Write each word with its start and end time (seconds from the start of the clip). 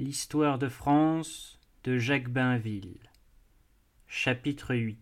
L'histoire 0.00 0.58
de 0.58 0.68
France 0.68 1.60
de 1.84 1.98
Jacques 1.98 2.28
Bainville. 2.28 2.98
Chapitre 4.08 4.74
8 4.74 4.98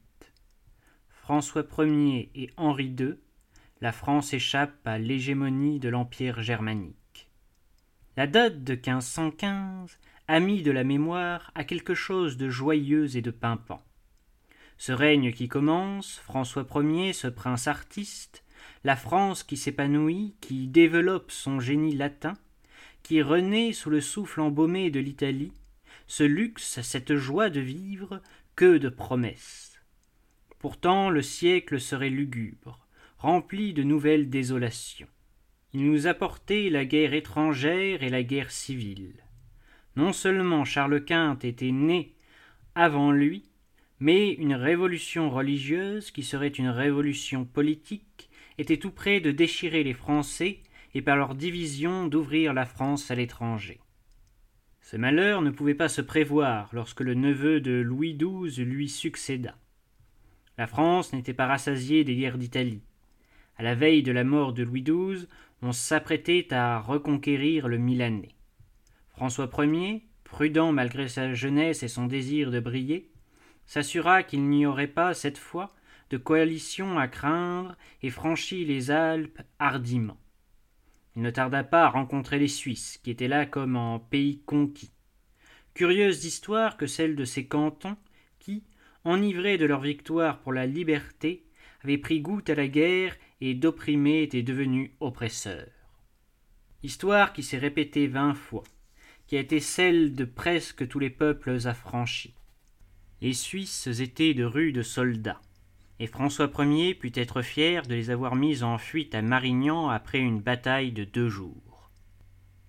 François 1.08 1.64
Ier 1.78 2.30
et 2.34 2.50
Henri 2.58 2.94
II, 3.00 3.14
la 3.80 3.90
France 3.90 4.34
échappe 4.34 4.86
à 4.86 4.98
l'hégémonie 4.98 5.80
de 5.80 5.88
l'Empire 5.88 6.42
germanique. 6.42 7.30
La 8.18 8.26
date 8.26 8.64
de 8.64 8.74
1515 8.74 9.98
a 10.28 10.40
mis 10.40 10.62
de 10.62 10.70
la 10.70 10.84
mémoire 10.84 11.52
à 11.54 11.64
quelque 11.64 11.94
chose 11.94 12.36
de 12.36 12.50
joyeux 12.50 13.16
et 13.16 13.22
de 13.22 13.30
pimpant. 13.30 13.80
Ce 14.76 14.92
règne 14.92 15.32
qui 15.32 15.48
commence, 15.48 16.18
François 16.18 16.66
Ier, 16.74 17.14
ce 17.14 17.28
prince 17.28 17.66
artiste, 17.66 18.44
la 18.84 18.96
France 18.96 19.42
qui 19.42 19.56
s'épanouit, 19.56 20.36
qui 20.42 20.68
développe 20.68 21.30
son 21.30 21.60
génie 21.60 21.96
latin, 21.96 22.34
qui 23.02 23.22
renaît 23.22 23.72
sous 23.72 23.90
le 23.90 24.00
souffle 24.00 24.40
embaumé 24.40 24.90
de 24.90 25.00
l'Italie, 25.00 25.52
ce 26.06 26.24
luxe, 26.24 26.80
cette 26.82 27.16
joie 27.16 27.50
de 27.50 27.60
vivre, 27.60 28.20
que 28.56 28.78
de 28.78 28.88
promesses. 28.88 29.80
Pourtant 30.58 31.10
le 31.10 31.22
siècle 31.22 31.80
serait 31.80 32.10
lugubre, 32.10 32.86
rempli 33.18 33.72
de 33.72 33.82
nouvelles 33.82 34.30
désolations. 34.30 35.08
Il 35.74 35.90
nous 35.90 36.06
apportait 36.06 36.68
la 36.68 36.84
guerre 36.84 37.14
étrangère 37.14 38.02
et 38.02 38.10
la 38.10 38.22
guerre 38.22 38.50
civile. 38.50 39.14
Non 39.96 40.12
seulement 40.12 40.64
Charles 40.64 41.04
Quint 41.04 41.38
était 41.42 41.70
né 41.70 42.14
avant 42.74 43.10
lui, 43.10 43.44
mais 44.00 44.32
une 44.32 44.54
révolution 44.54 45.30
religieuse, 45.30 46.10
qui 46.10 46.22
serait 46.22 46.48
une 46.48 46.68
révolution 46.68 47.44
politique, 47.44 48.28
était 48.58 48.76
tout 48.76 48.90
près 48.90 49.20
de 49.20 49.30
déchirer 49.30 49.82
les 49.82 49.94
Français 49.94 50.60
et 50.94 51.02
par 51.02 51.16
leur 51.16 51.34
division 51.34 52.06
d'ouvrir 52.06 52.52
la 52.52 52.66
France 52.66 53.10
à 53.10 53.14
l'étranger. 53.14 53.80
Ce 54.80 54.96
malheur 54.96 55.42
ne 55.42 55.50
pouvait 55.50 55.74
pas 55.74 55.88
se 55.88 56.00
prévoir 56.00 56.68
lorsque 56.72 57.00
le 57.00 57.14
neveu 57.14 57.60
de 57.60 57.80
Louis 57.80 58.16
XII 58.16 58.64
lui 58.64 58.88
succéda. 58.88 59.56
La 60.58 60.66
France 60.66 61.12
n'était 61.12 61.32
pas 61.32 61.46
rassasiée 61.46 62.04
des 62.04 62.16
guerres 62.16 62.36
d'Italie. 62.36 62.82
À 63.56 63.62
la 63.62 63.74
veille 63.74 64.02
de 64.02 64.12
la 64.12 64.24
mort 64.24 64.52
de 64.52 64.62
Louis 64.62 64.82
XII, 64.82 65.26
on 65.62 65.72
s'apprêtait 65.72 66.52
à 66.52 66.80
reconquérir 66.80 67.68
le 67.68 67.78
Milanais. 67.78 68.34
François 69.08 69.48
Ier, 69.58 70.02
prudent 70.24 70.72
malgré 70.72 71.08
sa 71.08 71.32
jeunesse 71.32 71.82
et 71.82 71.88
son 71.88 72.06
désir 72.06 72.50
de 72.50 72.60
briller, 72.60 73.08
s'assura 73.66 74.22
qu'il 74.22 74.48
n'y 74.48 74.66
aurait 74.66 74.88
pas, 74.88 75.14
cette 75.14 75.38
fois, 75.38 75.72
de 76.10 76.16
coalition 76.16 76.98
à 76.98 77.08
craindre 77.08 77.76
et 78.02 78.10
franchit 78.10 78.64
les 78.64 78.90
Alpes 78.90 79.40
hardiment. 79.58 80.18
Il 81.16 81.22
ne 81.22 81.30
tarda 81.30 81.62
pas 81.62 81.84
à 81.84 81.90
rencontrer 81.90 82.38
les 82.38 82.48
Suisses, 82.48 82.98
qui 83.02 83.10
étaient 83.10 83.28
là 83.28 83.44
comme 83.46 83.76
en 83.76 83.98
pays 83.98 84.40
conquis. 84.46 84.92
Curieuse 85.74 86.24
histoire 86.24 86.76
que 86.76 86.86
celle 86.86 87.16
de 87.16 87.24
ces 87.24 87.46
cantons 87.46 87.96
qui, 88.38 88.64
enivrés 89.04 89.58
de 89.58 89.66
leur 89.66 89.80
victoire 89.80 90.40
pour 90.40 90.52
la 90.52 90.66
liberté, 90.66 91.44
avaient 91.82 91.98
pris 91.98 92.20
goût 92.20 92.42
à 92.48 92.54
la 92.54 92.68
guerre 92.68 93.16
et 93.40 93.54
d'opprimés 93.54 94.22
étaient 94.22 94.42
devenus 94.42 94.90
oppresseurs. 95.00 95.70
Histoire 96.82 97.32
qui 97.32 97.42
s'est 97.42 97.58
répétée 97.58 98.06
vingt 98.06 98.34
fois, 98.34 98.64
qui 99.26 99.36
a 99.36 99.40
été 99.40 99.60
celle 99.60 100.14
de 100.14 100.24
presque 100.24 100.86
tous 100.88 100.98
les 100.98 101.10
peuples 101.10 101.58
affranchis. 101.66 102.34
Les 103.20 103.34
Suisses 103.34 103.86
étaient 104.00 104.34
de 104.34 104.44
rudes 104.44 104.82
soldats 104.82 105.40
et 106.02 106.08
François 106.08 106.50
Ier 106.58 106.94
put 106.94 107.12
être 107.14 107.42
fier 107.42 107.86
de 107.86 107.94
les 107.94 108.10
avoir 108.10 108.34
mis 108.34 108.64
en 108.64 108.76
fuite 108.76 109.14
à 109.14 109.22
Marignan 109.22 109.88
après 109.88 110.18
une 110.18 110.40
bataille 110.40 110.90
de 110.90 111.04
deux 111.04 111.28
jours. 111.28 111.92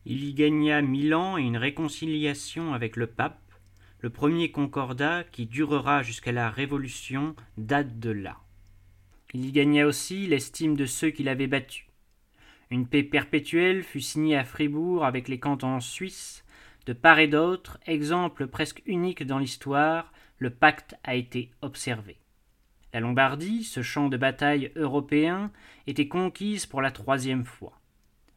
Il 0.05 0.23
y 0.23 0.35
gagna 0.35 0.83
Milan 0.83 1.39
et 1.39 1.41
une 1.41 1.57
réconciliation 1.57 2.75
avec 2.75 2.95
le 2.95 3.07
pape, 3.07 3.41
le 4.01 4.11
premier 4.11 4.51
concordat 4.51 5.23
qui 5.23 5.47
durera 5.47 6.03
jusqu'à 6.03 6.31
la 6.31 6.51
Révolution 6.51 7.35
date 7.57 7.97
de 7.99 8.11
là. 8.11 8.37
Il 9.33 9.43
y 9.45 9.51
gagna 9.51 9.87
aussi 9.87 10.27
l'estime 10.27 10.77
de 10.77 10.85
ceux 10.85 11.09
qui 11.09 11.23
l'avaient 11.23 11.47
battu. 11.47 11.87
Une 12.69 12.85
paix 12.85 13.01
perpétuelle 13.01 13.81
fut 13.81 14.01
signée 14.01 14.37
à 14.37 14.43
Fribourg 14.43 15.05
avec 15.05 15.27
les 15.27 15.39
cantons 15.39 15.79
suisses. 15.79 16.45
De 16.85 16.93
part 16.93 17.17
et 17.17 17.27
d'autre, 17.27 17.79
exemple 17.87 18.45
presque 18.45 18.83
unique 18.85 19.25
dans 19.25 19.39
l'histoire, 19.39 20.13
le 20.37 20.51
pacte 20.51 20.93
a 21.03 21.15
été 21.15 21.49
observé. 21.63 22.17
La 22.93 22.99
Lombardie, 22.99 23.63
ce 23.63 23.81
champ 23.81 24.07
de 24.07 24.17
bataille 24.17 24.71
européen, 24.75 25.51
était 25.87 26.07
conquise 26.07 26.67
pour 26.67 26.81
la 26.81 26.91
troisième 26.91 27.43
fois. 27.43 27.81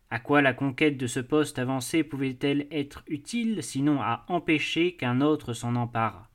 À 0.09 0.19
quoi 0.19 0.41
la 0.41 0.55
conquête 0.55 0.97
de 0.97 1.07
ce 1.07 1.21
poste 1.21 1.59
avancé 1.59 2.03
pouvait-elle 2.03 2.67
être 2.71 3.05
utile, 3.07 3.63
sinon 3.63 4.01
à 4.01 4.25
empêcher 4.29 4.97
qu'un 4.97 5.21
autre 5.21 5.53
s'en 5.53 5.77
emparât? 5.77 6.31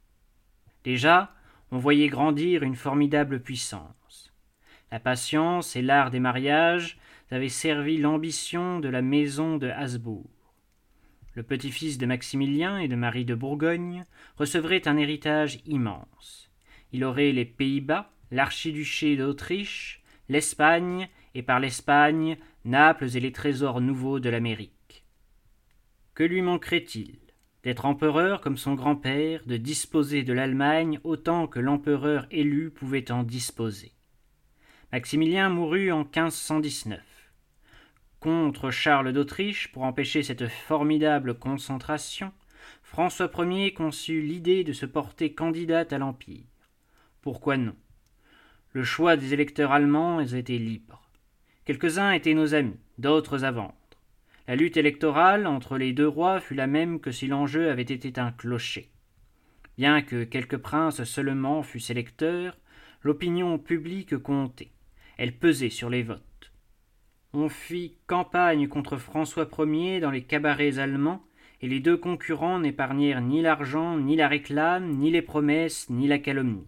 Déjà, 0.83 1.33
on 1.71 1.79
voyait 1.79 2.09
grandir 2.09 2.63
une 2.63 2.75
formidable 2.75 3.39
puissance. 3.39 4.31
La 4.91 4.99
patience 4.99 5.75
et 5.75 5.81
l'art 5.81 6.11
des 6.11 6.19
mariages 6.19 6.99
avaient 7.31 7.49
servi 7.49 7.97
l'ambition 7.97 8.79
de 8.79 8.89
la 8.89 9.01
maison 9.01 9.57
de 9.57 9.69
Habsbourg. 9.69 10.29
Le 11.33 11.43
petit-fils 11.43 11.97
de 11.97 12.05
Maximilien 12.05 12.77
et 12.77 12.89
de 12.89 12.95
Marie 12.95 13.23
de 13.23 13.35
Bourgogne 13.35 14.05
recevrait 14.35 14.87
un 14.87 14.97
héritage 14.97 15.59
immense. 15.65 16.40
Il 16.91 17.03
aurait 17.03 17.31
les 17.31 17.45
Pays-Bas, 17.45 18.11
l'archiduché 18.31 19.15
d'Autriche, 19.15 20.01
l'Espagne, 20.29 21.09
et 21.35 21.43
par 21.43 21.59
l'Espagne, 21.59 22.37
Naples 22.65 23.15
et 23.15 23.19
les 23.19 23.31
trésors 23.31 23.81
nouveaux 23.81 24.19
de 24.19 24.29
l'Amérique. 24.29 25.05
Que 26.13 26.23
lui 26.23 26.41
manquerait-il? 26.41 27.19
D'être 27.63 27.85
empereur 27.85 28.41
comme 28.41 28.57
son 28.57 28.73
grand-père, 28.73 29.45
de 29.45 29.55
disposer 29.55 30.23
de 30.23 30.33
l'Allemagne 30.33 30.99
autant 31.03 31.47
que 31.47 31.59
l'empereur 31.59 32.27
élu 32.31 32.71
pouvait 32.71 33.11
en 33.11 33.23
disposer. 33.23 33.91
Maximilien 34.91 35.49
mourut 35.49 35.91
en 35.91 35.99
1519. 35.99 36.99
Contre 38.19 38.71
Charles 38.71 39.13
d'Autriche, 39.13 39.71
pour 39.71 39.83
empêcher 39.83 40.21
cette 40.21 40.47
formidable 40.47 41.39
concentration, 41.39 42.33
François 42.83 43.31
Ier 43.37 43.73
conçut 43.73 44.21
l'idée 44.21 44.63
de 44.63 44.73
se 44.73 44.85
porter 44.85 45.33
candidat 45.33 45.85
à 45.89 45.97
l'Empire. 45.97 46.50
Pourquoi 47.21 47.55
non? 47.55 47.75
Le 48.71 48.83
choix 48.83 49.15
des 49.15 49.35
électeurs 49.35 49.71
allemands 49.71 50.21
était 50.21 50.57
libre. 50.57 51.07
Quelques-uns 51.65 52.13
étaient 52.13 52.33
nos 52.33 52.55
amis, 52.55 52.79
d'autres 52.97 53.43
à 53.43 53.51
vendre. 53.51 53.75
La 54.47 54.55
lutte 54.55 54.75
électorale 54.75 55.45
entre 55.45 55.77
les 55.77 55.93
deux 55.93 56.07
rois 56.07 56.39
fut 56.39 56.55
la 56.55 56.65
même 56.65 56.99
que 56.99 57.11
si 57.11 57.27
l'enjeu 57.27 57.69
avait 57.69 57.83
été 57.83 58.19
un 58.19 58.31
clocher. 58.31 58.89
Bien 59.77 60.01
que 60.01 60.23
quelques 60.23 60.57
princes 60.57 61.03
seulement 61.03 61.61
fussent 61.61 61.91
électeurs, 61.91 62.57
l'opinion 63.03 63.59
publique 63.59 64.17
comptait. 64.17 64.71
Elle 65.17 65.37
pesait 65.37 65.69
sur 65.69 65.91
les 65.91 66.01
votes. 66.01 66.51
On 67.33 67.49
fit 67.49 67.97
campagne 68.07 68.67
contre 68.67 68.97
François 68.97 69.47
Ier 69.59 69.99
dans 69.99 70.11
les 70.11 70.23
cabarets 70.23 70.79
allemands, 70.79 71.23
et 71.61 71.67
les 71.67 71.79
deux 71.79 71.97
concurrents 71.97 72.59
n'épargnèrent 72.59 73.21
ni 73.21 73.43
l'argent, 73.43 73.95
ni 73.95 74.15
la 74.15 74.27
réclame, 74.27 74.97
ni 74.97 75.11
les 75.11 75.21
promesses, 75.21 75.87
ni 75.91 76.07
la 76.07 76.17
calomnie. 76.17 76.65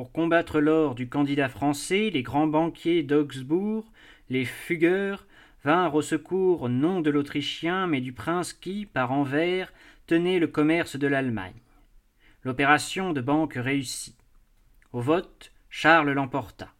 Pour 0.00 0.12
combattre 0.12 0.60
l'or 0.60 0.94
du 0.94 1.10
candidat 1.10 1.50
français, 1.50 2.08
les 2.08 2.22
grands 2.22 2.46
banquiers 2.46 3.02
d'Augsbourg, 3.02 3.84
les 4.30 4.46
fugueurs, 4.46 5.26
vinrent 5.62 5.94
au 5.94 6.00
secours 6.00 6.70
non 6.70 7.02
de 7.02 7.10
l'Autrichien, 7.10 7.86
mais 7.86 8.00
du 8.00 8.14
prince 8.14 8.54
qui, 8.54 8.86
par 8.86 9.12
envers, 9.12 9.70
tenait 10.06 10.38
le 10.38 10.46
commerce 10.46 10.96
de 10.96 11.06
l'Allemagne. 11.06 11.60
L'opération 12.44 13.12
de 13.12 13.20
banque 13.20 13.56
réussit. 13.56 14.16
Au 14.94 15.02
vote, 15.02 15.52
Charles 15.68 16.12
l'emporta. 16.12 16.72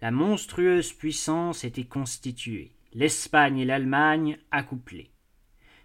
La 0.00 0.10
monstrueuse 0.10 0.94
puissance 0.94 1.62
était 1.62 1.84
constituée, 1.84 2.72
l'Espagne 2.94 3.58
et 3.58 3.66
l'Allemagne 3.66 4.38
accouplées. 4.50 5.10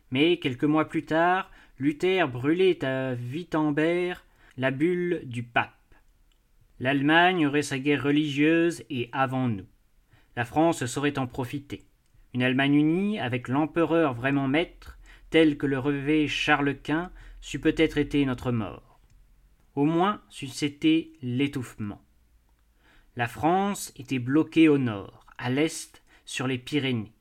Mais 0.10 0.38
quelques 0.38 0.64
mois 0.64 0.88
plus 0.88 1.04
tard, 1.04 1.52
Luther 1.80 2.30
brûlait 2.30 2.86
à 2.86 3.14
Wittenberg 3.14 4.20
la 4.56 4.72
bulle 4.72 5.24
du 5.26 5.44
pape. 5.44 5.81
L'Allemagne 6.82 7.46
aurait 7.46 7.62
sa 7.62 7.78
guerre 7.78 8.02
religieuse 8.02 8.84
et 8.90 9.08
avant 9.12 9.48
nous. 9.48 9.68
La 10.36 10.46
France 10.46 10.84
saurait 10.88 11.20
en 11.20 11.28
profiter. 11.28 11.86
Une 12.34 12.42
Allemagne 12.42 12.74
unie, 12.74 13.20
avec 13.20 13.50
l'empereur 13.50 14.16
vraiment 14.16 14.48
maître, 14.48 14.98
tel 15.30 15.60
que 15.60 15.68
le 15.68 15.78
revêt 15.78 16.28
Charles 16.28 16.76
Quint, 16.76 17.12
c'eût 17.40 17.60
peut-être 17.60 18.00
été 18.00 18.26
notre 18.26 18.52
mort. 18.52 19.00
Au 19.76 19.86
moins 19.86 20.24
c'eût 20.30 20.50
l'étouffement. 21.22 22.02
La 23.16 23.28
France 23.28 23.94
était 23.96 24.18
bloquée 24.18 24.68
au 24.68 24.80
nord, 24.80 25.28
à 25.38 25.52
l'est, 25.52 26.02
sur 26.26 26.48
les 26.48 26.58
Pyrénées. 26.58 27.14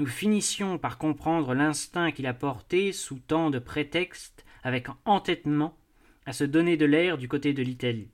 Nous 0.00 0.06
finissions 0.06 0.78
par 0.78 0.98
comprendre 0.98 1.54
l'instinct 1.54 2.10
qu'il 2.10 2.26
a 2.26 2.34
porté, 2.34 2.90
sous 2.90 3.20
tant 3.20 3.50
de 3.50 3.60
prétextes, 3.60 4.44
avec 4.64 4.88
entêtement, 5.04 5.78
à 6.24 6.32
se 6.32 6.42
donner 6.42 6.76
de 6.76 6.86
l'air 6.86 7.18
du 7.18 7.28
côté 7.28 7.52
de 7.52 7.62
l'Italie. 7.62 8.10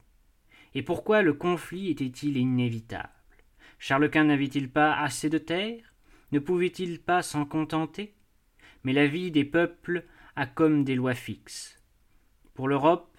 Et 0.74 0.82
pourquoi 0.82 1.22
le 1.22 1.34
conflit 1.34 1.90
était-il 1.90 2.36
inévitable? 2.36 3.10
Charles 3.78 4.10
Quint 4.10 4.24
n'avait-il 4.24 4.70
pas 4.70 4.94
assez 4.94 5.28
de 5.28 5.38
terre 5.38 5.94
Ne 6.30 6.38
pouvait-il 6.38 7.00
pas 7.00 7.22
s'en 7.22 7.44
contenter? 7.44 8.14
Mais 8.84 8.92
la 8.92 9.06
vie 9.06 9.30
des 9.30 9.44
peuples 9.44 10.04
a 10.36 10.46
comme 10.46 10.84
des 10.84 10.94
lois 10.94 11.14
fixes. 11.14 11.80
Pour 12.54 12.68
l'Europe, 12.68 13.16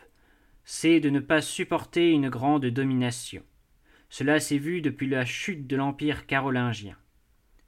c'est 0.63 0.99
de 0.99 1.09
ne 1.09 1.19
pas 1.19 1.41
supporter 1.41 2.11
une 2.11 2.29
grande 2.29 2.65
domination. 2.65 3.43
Cela 4.09 4.39
s'est 4.39 4.57
vu 4.57 4.81
depuis 4.81 5.07
la 5.07 5.25
chute 5.25 5.67
de 5.67 5.75
l'Empire 5.75 6.25
carolingien. 6.25 6.95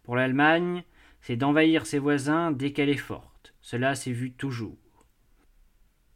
Pour 0.04 0.16
l'Allemagne, 0.16 0.84
c'est 1.22 1.36
d'envahir 1.36 1.86
ses 1.86 2.00
voisins 2.00 2.52
dès 2.52 2.72
qu'elle 2.72 2.90
est 2.90 2.98
forte. 2.98 3.56
Cela 3.62 3.96
s'est 3.96 4.12
vu 4.12 4.32
toujours. 4.32 4.78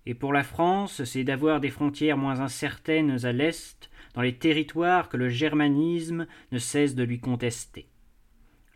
Et 0.10 0.16
pour 0.16 0.34
la 0.34 0.42
France, 0.42 1.04
c'est 1.04 1.24
d'avoir 1.24 1.60
des 1.60 1.70
frontières 1.70 2.18
moins 2.18 2.40
incertaines 2.40 3.28
à 3.28 3.32
l'Est, 3.32 3.92
dans 4.16 4.24
les 4.24 4.34
territoires 4.34 5.08
que 5.08 5.18
le 5.18 5.30
germanisme 5.30 6.26
ne 6.52 6.58
cesse 6.58 6.96
de 6.96 7.04
lui 7.04 7.20
contester. 7.20 7.88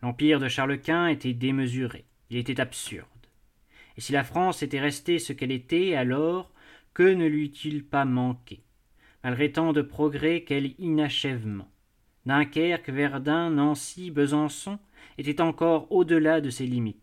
L'empire 0.03 0.39
de 0.39 0.47
Charles 0.47 0.79
Quint 0.79 1.07
était 1.07 1.33
démesuré, 1.33 2.05
il 2.29 2.37
était 2.37 2.59
absurde. 2.59 3.07
Et 3.97 4.01
si 4.01 4.11
la 4.11 4.23
France 4.23 4.61
était 4.61 4.79
restée 4.79 5.17
ce 5.17 5.33
qu'elle 5.33 5.51
était, 5.51 5.95
alors 5.95 6.53
que 6.93 7.01
ne 7.01 7.25
lui 7.25 7.45
eût-il 7.45 7.83
pas 7.83 8.05
manqué? 8.05 8.61
Malgré 9.23 9.51
tant 9.51 9.73
de 9.73 9.81
progrès, 9.81 10.43
quel 10.45 10.75
inachèvement 10.77 11.71
Dunkerque, 12.27 12.91
Verdun, 12.91 13.49
Nancy, 13.49 14.11
Besançon 14.11 14.77
étaient 15.17 15.41
encore 15.41 15.91
au-delà 15.91 16.41
de 16.41 16.51
ses 16.51 16.67
limites. 16.67 17.02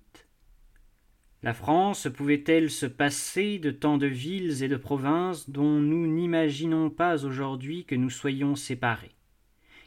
La 1.42 1.54
France 1.54 2.06
pouvait-elle 2.14 2.70
se 2.70 2.84
passer 2.84 3.58
de 3.58 3.70
tant 3.70 3.96
de 3.96 4.06
villes 4.06 4.62
et 4.62 4.68
de 4.68 4.76
provinces 4.76 5.48
dont 5.48 5.80
nous 5.80 6.06
n'imaginons 6.06 6.90
pas 6.90 7.24
aujourd'hui 7.24 7.86
que 7.86 7.94
nous 7.94 8.10
soyons 8.10 8.56
séparés? 8.56 9.14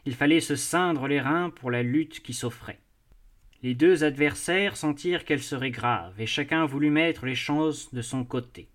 Il 0.05 0.15
fallait 0.15 0.41
se 0.41 0.55
ceindre 0.55 1.07
les 1.07 1.21
reins 1.21 1.51
pour 1.51 1.69
la 1.69 1.83
lutte 1.83 2.21
qui 2.21 2.33
s'offrait. 2.33 2.79
Les 3.61 3.75
deux 3.75 4.03
adversaires 4.03 4.75
sentirent 4.75 5.25
qu'elle 5.25 5.43
serait 5.43 5.69
grave, 5.69 6.19
et 6.19 6.25
chacun 6.25 6.65
voulut 6.65 6.89
mettre 6.89 7.27
les 7.27 7.35
chances 7.35 7.93
de 7.93 8.01
son 8.01 8.25
côté. 8.25 8.67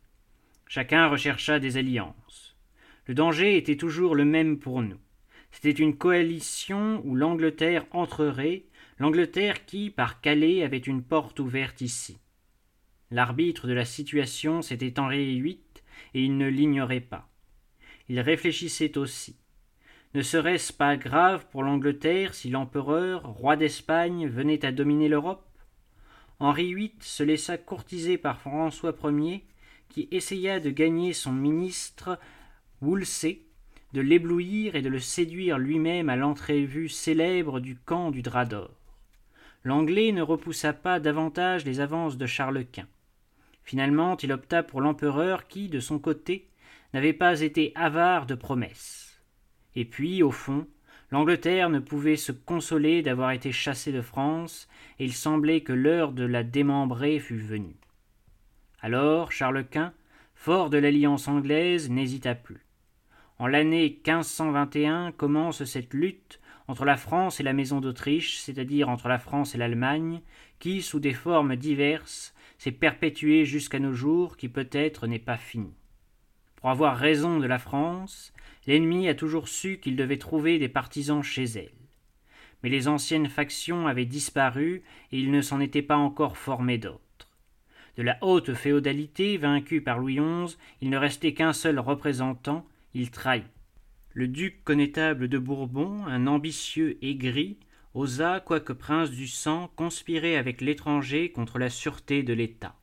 Chacun 0.69 1.09
rechercha 1.09 1.59
des 1.59 1.79
alliances. 1.79 2.57
Le 3.07 3.15
danger 3.15 3.57
était 3.57 3.77
toujours 3.77 4.15
le 4.15 4.25
même 4.25 4.57
pour 4.57 4.83
nous. 4.83 5.01
C'était 5.51 5.73
une 5.73 5.97
coalition 5.97 7.03
où 7.05 7.17
l'Angleterre 7.17 7.87
entrerait, 7.91 8.67
l'Angleterre 9.01 9.67
qui, 9.67 9.91
par 9.91 10.21
Calais, 10.21 10.63
avait 10.63 10.79
une 10.79 11.03
porte 11.03 11.41
ouverte 11.41 11.81
ici. 11.81 12.19
L'arbitre 13.11 13.67
de 13.67 13.73
la 13.73 13.87
situation, 13.87 14.61
c'était 14.61 15.01
Henri 15.01 15.41
VIII, 15.41 15.61
et 16.15 16.23
il 16.23 16.37
ne 16.37 16.47
l'ignorait 16.47 17.01
pas. 17.01 17.29
Il 18.09 18.21
réfléchissait 18.21 18.99
aussi. 18.99 19.37
Ne 20.15 20.23
serait-ce 20.23 20.73
pas 20.73 20.97
grave 20.97 21.47
pour 21.51 21.63
l'Angleterre 21.63 22.35
si 22.35 22.51
l'empereur, 22.51 23.27
roi 23.27 23.57
d'Espagne, 23.57 24.27
venait 24.29 24.65
à 24.65 24.73
dominer 24.73 25.09
l'Europe? 25.09 25.47
Henri 26.39 26.75
VIII 26.75 26.93
se 27.01 27.23
laissa 27.23 27.59
courtiser 27.59 28.19
par 28.19 28.41
François 28.41 28.95
Ier, 29.05 29.45
qui 29.89 30.09
essaya 30.11 30.61
de 30.61 30.71
gagner 30.71 31.13
son 31.13 31.33
ministre 31.33 32.19
Woolsey, 32.83 33.41
de 33.95 34.03
l'éblouir 34.03 34.77
et 34.77 34.83
de 34.83 34.89
le 34.89 34.99
séduire 34.99 35.59
lui-même 35.59 36.11
à 36.11 36.17
l'entrevue 36.17 36.89
célèbre 36.89 37.59
du 37.59 37.77
camp 37.77 38.11
du 38.11 38.21
drap 38.21 38.45
d'or. 38.45 38.71
L'Anglais 39.65 40.13
ne 40.13 40.23
repoussa 40.23 40.73
pas 40.73 41.01
davantage 41.01 41.65
les 41.65 41.81
avances 41.81 42.17
de 42.17 42.27
Charles 42.27 42.67
Quint. 42.67 42.87
Finalement, 43.69 44.17
il 44.17 44.33
opta 44.33 44.63
pour 44.63 44.81
l'empereur 44.81 45.47
qui, 45.47 45.69
de 45.69 45.79
son 45.79 45.99
côté, 45.99 46.49
n'avait 46.95 47.13
pas 47.13 47.43
été 47.43 47.73
avare 47.75 48.25
de 48.25 48.35
promesses. 48.35 49.21
Et 49.75 49.85
puis, 49.85 50.23
au 50.23 50.31
fond, 50.31 50.67
l'Angleterre 51.11 51.69
ne 51.69 51.79
pouvait 51.79 52.17
se 52.17 52.33
consoler 52.33 53.03
d'avoir 53.03 53.31
été 53.33 53.53
chassée 53.53 53.93
de 53.93 54.01
France, 54.01 54.71
et 54.99 55.05
il 55.05 55.13
semblait 55.13 55.61
que 55.61 55.75
l'heure 55.75 56.13
de 56.13 56.25
la 56.25 56.45
démembrer 56.45 57.19
fût 57.19 57.37
venue. 57.37 57.77
Alors 58.81 59.33
Charles 59.33 59.67
Quint, 59.67 59.93
fort 60.35 60.71
de 60.71 60.79
l'alliance 60.79 61.29
anglaise, 61.29 61.91
n'hésita 61.91 62.35
plus. 62.35 62.65
En 63.39 63.47
l'année 63.47 64.01
1521 64.03 65.13
commence 65.13 65.65
cette 65.65 65.93
lutte 65.93 66.41
entre 66.69 66.87
la 66.87 66.97
France 66.97 67.39
et 67.39 67.43
la 67.43 67.53
maison 67.53 67.83
d'Autriche, 67.83 68.39
c'est-à-dire 68.39 68.89
entre 68.89 69.09
la 69.09 69.19
France 69.19 69.55
et 69.55 69.59
l'Allemagne, 69.59 70.23
qui, 70.59 70.81
sous 70.81 71.01
des 71.01 71.13
formes 71.13 71.55
diverses, 71.55 72.35
s'est 72.59 72.73
perpétuée 72.73 73.45
jusqu'à 73.45 73.79
nos 73.79 73.93
jours, 73.93 74.37
qui 74.37 74.49
peut-être 74.49 75.07
n'est 75.07 75.19
pas 75.19 75.37
finie. 75.37 75.75
Pour 76.57 76.71
avoir 76.71 76.97
raison 76.97 77.39
de 77.39 77.47
la 77.47 77.59
France, 77.59 78.33
l'ennemi 78.67 79.09
a 79.09 79.15
toujours 79.15 79.49
su 79.49 79.79
qu'il 79.79 79.97
devait 79.97 80.19
trouver 80.19 80.59
des 80.59 80.69
partisans 80.69 81.23
chez 81.23 81.45
elle. 81.45 81.73
Mais 82.63 82.69
les 82.69 82.89
anciennes 82.89 83.29
factions 83.29 83.87
avaient 83.87 84.05
disparu 84.05 84.83
et 85.13 85.19
il 85.19 85.31
ne 85.31 85.41
s'en 85.41 85.61
était 85.61 85.83
pas 85.83 85.97
encore 85.97 86.37
formé 86.37 86.77
d'autres. 86.77 87.01
De 87.97 88.03
la 88.03 88.19
haute 88.21 88.55
féodalité, 88.55 89.37
vaincue 89.37 89.81
par 89.81 89.99
Louis 89.99 90.17
XI, 90.17 90.57
il 90.81 90.91
ne 90.91 90.97
restait 90.97 91.35
qu'un 91.35 91.53
seul 91.53 91.79
représentant, 91.79 92.67
il 92.95 93.11
trahit. 93.11 93.45
Le 94.15 94.27
duc 94.27 94.65
connétable 94.65 95.29
de 95.29 95.39
Bourbon, 95.39 96.07
un 96.07 96.27
ambitieux 96.27 96.99
aigri, 97.03 97.59
osa, 97.99 98.41
quoique 98.41 98.73
prince 98.73 99.11
du 99.11 99.27
sang, 99.27 99.71
conspirer 99.75 100.37
avec 100.37 100.61
l'étranger 100.61 101.33
contre 101.33 101.59
la 101.59 101.69
sûreté 101.69 102.23
de 102.23 102.33
l'État. 102.33 102.77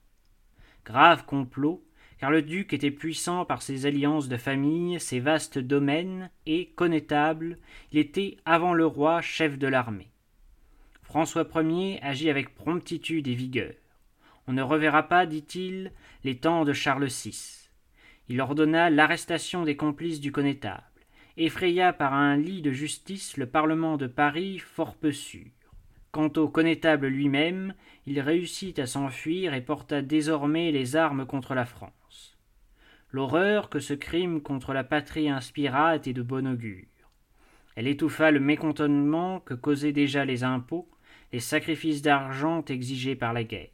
Grave 0.83 1.25
complot, 1.25 1.83
car 2.17 2.31
le 2.31 2.41
duc 2.41 2.73
était 2.73 2.91
puissant 2.91 3.45
par 3.45 3.61
ses 3.61 3.85
alliances 3.85 4.27
de 4.27 4.35
famille, 4.35 4.99
ses 4.99 5.21
vastes 5.21 5.57
domaines, 5.57 6.29
et, 6.45 6.67
connétable, 6.75 7.57
il 7.93 7.99
était, 7.99 8.37
avant 8.45 8.73
le 8.73 8.85
roi, 8.85 9.21
chef 9.21 9.57
de 9.57 9.67
l'armée. 9.67 10.09
François 11.01 11.47
Ier 11.55 11.99
agit 12.01 12.29
avec 12.29 12.53
promptitude 12.53 13.27
et 13.29 13.35
vigueur. 13.35 13.73
On 14.47 14.53
ne 14.53 14.61
reverra 14.61 15.03
pas, 15.03 15.25
dit-il, 15.25 15.93
les 16.25 16.37
temps 16.37 16.65
de 16.65 16.73
Charles 16.73 17.07
VI. 17.07 17.69
Il 18.27 18.41
ordonna 18.41 18.89
l'arrestation 18.89 19.63
des 19.63 19.77
complices 19.77 20.19
du 20.19 20.31
connétable 20.31 20.83
effraya 21.37 21.91
par 21.91 22.13
un 22.13 22.37
lit 22.37 22.61
de 22.61 22.71
justice 22.71 23.35
le 23.35 23.45
Parlement 23.45 23.97
de 23.97 24.07
Paris 24.07 24.57
fort 24.59 24.95
peu 24.95 25.11
sûr. 25.11 25.45
Quant 26.11 26.31
au 26.37 26.47
connétable 26.47 27.07
lui-même, 27.07 27.73
il 28.05 28.21
réussit 28.21 28.79
à 28.79 28.85
s'enfuir 28.85 29.53
et 29.53 29.61
porta 29.61 30.01
désormais 30.01 30.71
les 30.71 30.95
armes 30.95 31.25
contre 31.25 31.53
la 31.53 31.65
France. 31.65 32.37
L'horreur 33.11 33.69
que 33.69 33.79
ce 33.79 33.93
crime 33.93 34.41
contre 34.41 34.73
la 34.73 34.85
patrie 34.85 35.29
inspira 35.29 35.97
était 35.97 36.13
de 36.13 36.21
bon 36.21 36.47
augure. 36.47 36.87
Elle 37.75 37.87
étouffa 37.87 38.31
le 38.31 38.39
mécontentement 38.39 39.41
que 39.41 39.53
causaient 39.53 39.91
déjà 39.91 40.23
les 40.23 40.45
impôts, 40.45 40.89
les 41.33 41.41
sacrifices 41.41 42.01
d'argent 42.01 42.63
exigés 42.69 43.15
par 43.15 43.33
la 43.33 43.43
guerre. 43.43 43.71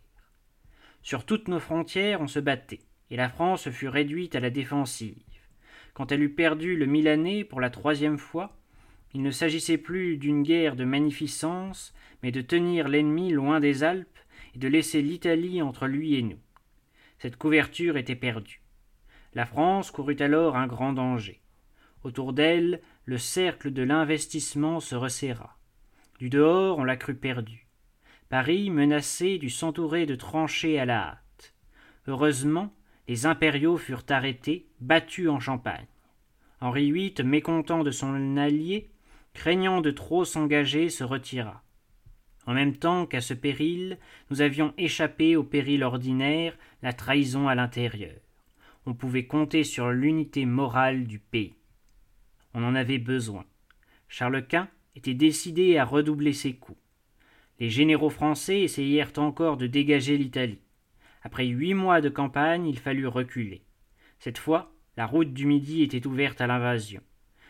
Sur 1.03 1.25
toutes 1.27 1.47
nos 1.47 1.59
frontières 1.59 2.21
on 2.21 2.27
se 2.27 2.39
battait, 2.39 2.81
et 3.11 3.17
la 3.17 3.29
France 3.29 3.69
fut 3.69 3.87
réduite 3.87 4.35
à 4.35 4.39
la 4.39 4.49
défensive 4.49 5.21
quand 5.93 6.11
elle 6.11 6.23
eut 6.23 6.33
perdu 6.33 6.75
le 6.75 6.85
Milanais 6.85 7.43
pour 7.43 7.61
la 7.61 7.69
troisième 7.69 8.17
fois, 8.17 8.57
il 9.13 9.21
ne 9.21 9.31
s'agissait 9.31 9.77
plus 9.77 10.17
d'une 10.17 10.43
guerre 10.43 10.75
de 10.75 10.85
magnificence, 10.85 11.93
mais 12.23 12.31
de 12.31 12.41
tenir 12.41 12.87
l'ennemi 12.87 13.31
loin 13.31 13.59
des 13.59 13.83
Alpes 13.83 14.19
et 14.55 14.59
de 14.59 14.67
laisser 14.67 15.01
l'Italie 15.01 15.61
entre 15.61 15.87
lui 15.87 16.15
et 16.15 16.21
nous. 16.21 16.39
Cette 17.19 17.35
couverture 17.35 17.97
était 17.97 18.15
perdue. 18.15 18.61
La 19.33 19.45
France 19.45 19.91
courut 19.91 20.17
alors 20.19 20.55
un 20.55 20.67
grand 20.67 20.93
danger. 20.93 21.41
Autour 22.03 22.33
d'elle, 22.33 22.81
le 23.05 23.17
cercle 23.17 23.71
de 23.71 23.83
l'investissement 23.83 24.79
se 24.79 24.95
resserra. 24.95 25.57
Du 26.19 26.29
dehors, 26.29 26.79
on 26.79 26.83
la 26.83 26.97
crut 26.97 27.19
perdue. 27.19 27.67
Paris, 28.29 28.69
menacé, 28.69 29.37
dut 29.37 29.49
s'entourer 29.49 30.05
de 30.05 30.15
tranchées 30.15 30.79
à 30.79 30.85
la 30.85 31.07
hâte. 31.09 31.53
Heureusement, 32.07 32.73
les 33.11 33.25
impériaux 33.25 33.75
furent 33.75 34.05
arrêtés, 34.07 34.67
battus 34.79 35.27
en 35.27 35.41
Champagne. 35.41 35.85
Henri 36.61 36.93
VIII, 36.93 37.25
mécontent 37.25 37.83
de 37.83 37.91
son 37.91 38.37
allié, 38.37 38.89
craignant 39.33 39.81
de 39.81 39.91
trop 39.91 40.23
s'engager, 40.23 40.87
se 40.87 41.03
retira. 41.03 41.61
En 42.45 42.53
même 42.53 42.77
temps 42.77 43.05
qu'à 43.05 43.19
ce 43.19 43.33
péril, 43.33 43.97
nous 44.29 44.41
avions 44.41 44.73
échappé 44.77 45.35
au 45.35 45.43
péril 45.43 45.83
ordinaire, 45.83 46.57
la 46.83 46.93
trahison 46.93 47.49
à 47.49 47.55
l'intérieur. 47.55 48.15
On 48.85 48.93
pouvait 48.93 49.25
compter 49.25 49.65
sur 49.65 49.89
l'unité 49.91 50.45
morale 50.45 51.03
du 51.03 51.19
pays. 51.19 51.55
On 52.53 52.63
en 52.63 52.75
avait 52.75 52.97
besoin. 52.97 53.43
Charles 54.07 54.47
Quint 54.47 54.69
était 54.95 55.15
décidé 55.15 55.75
à 55.75 55.83
redoubler 55.83 56.31
ses 56.31 56.53
coups. 56.53 56.79
Les 57.59 57.69
généraux 57.69 58.09
français 58.09 58.61
essayèrent 58.61 59.11
encore 59.17 59.57
de 59.57 59.67
dégager 59.67 60.17
l'Italie. 60.17 60.61
Après 61.21 61.45
huit 61.45 61.73
mois 61.73 62.01
de 62.01 62.09
campagne, 62.09 62.65
il 62.67 62.79
fallut 62.79 63.07
reculer. 63.07 63.63
Cette 64.19 64.37
fois, 64.37 64.73
la 64.97 65.05
route 65.05 65.33
du 65.33 65.45
Midi 65.45 65.83
était 65.83 66.05
ouverte 66.07 66.41
à 66.41 66.47
l'invasion. 66.47 67.01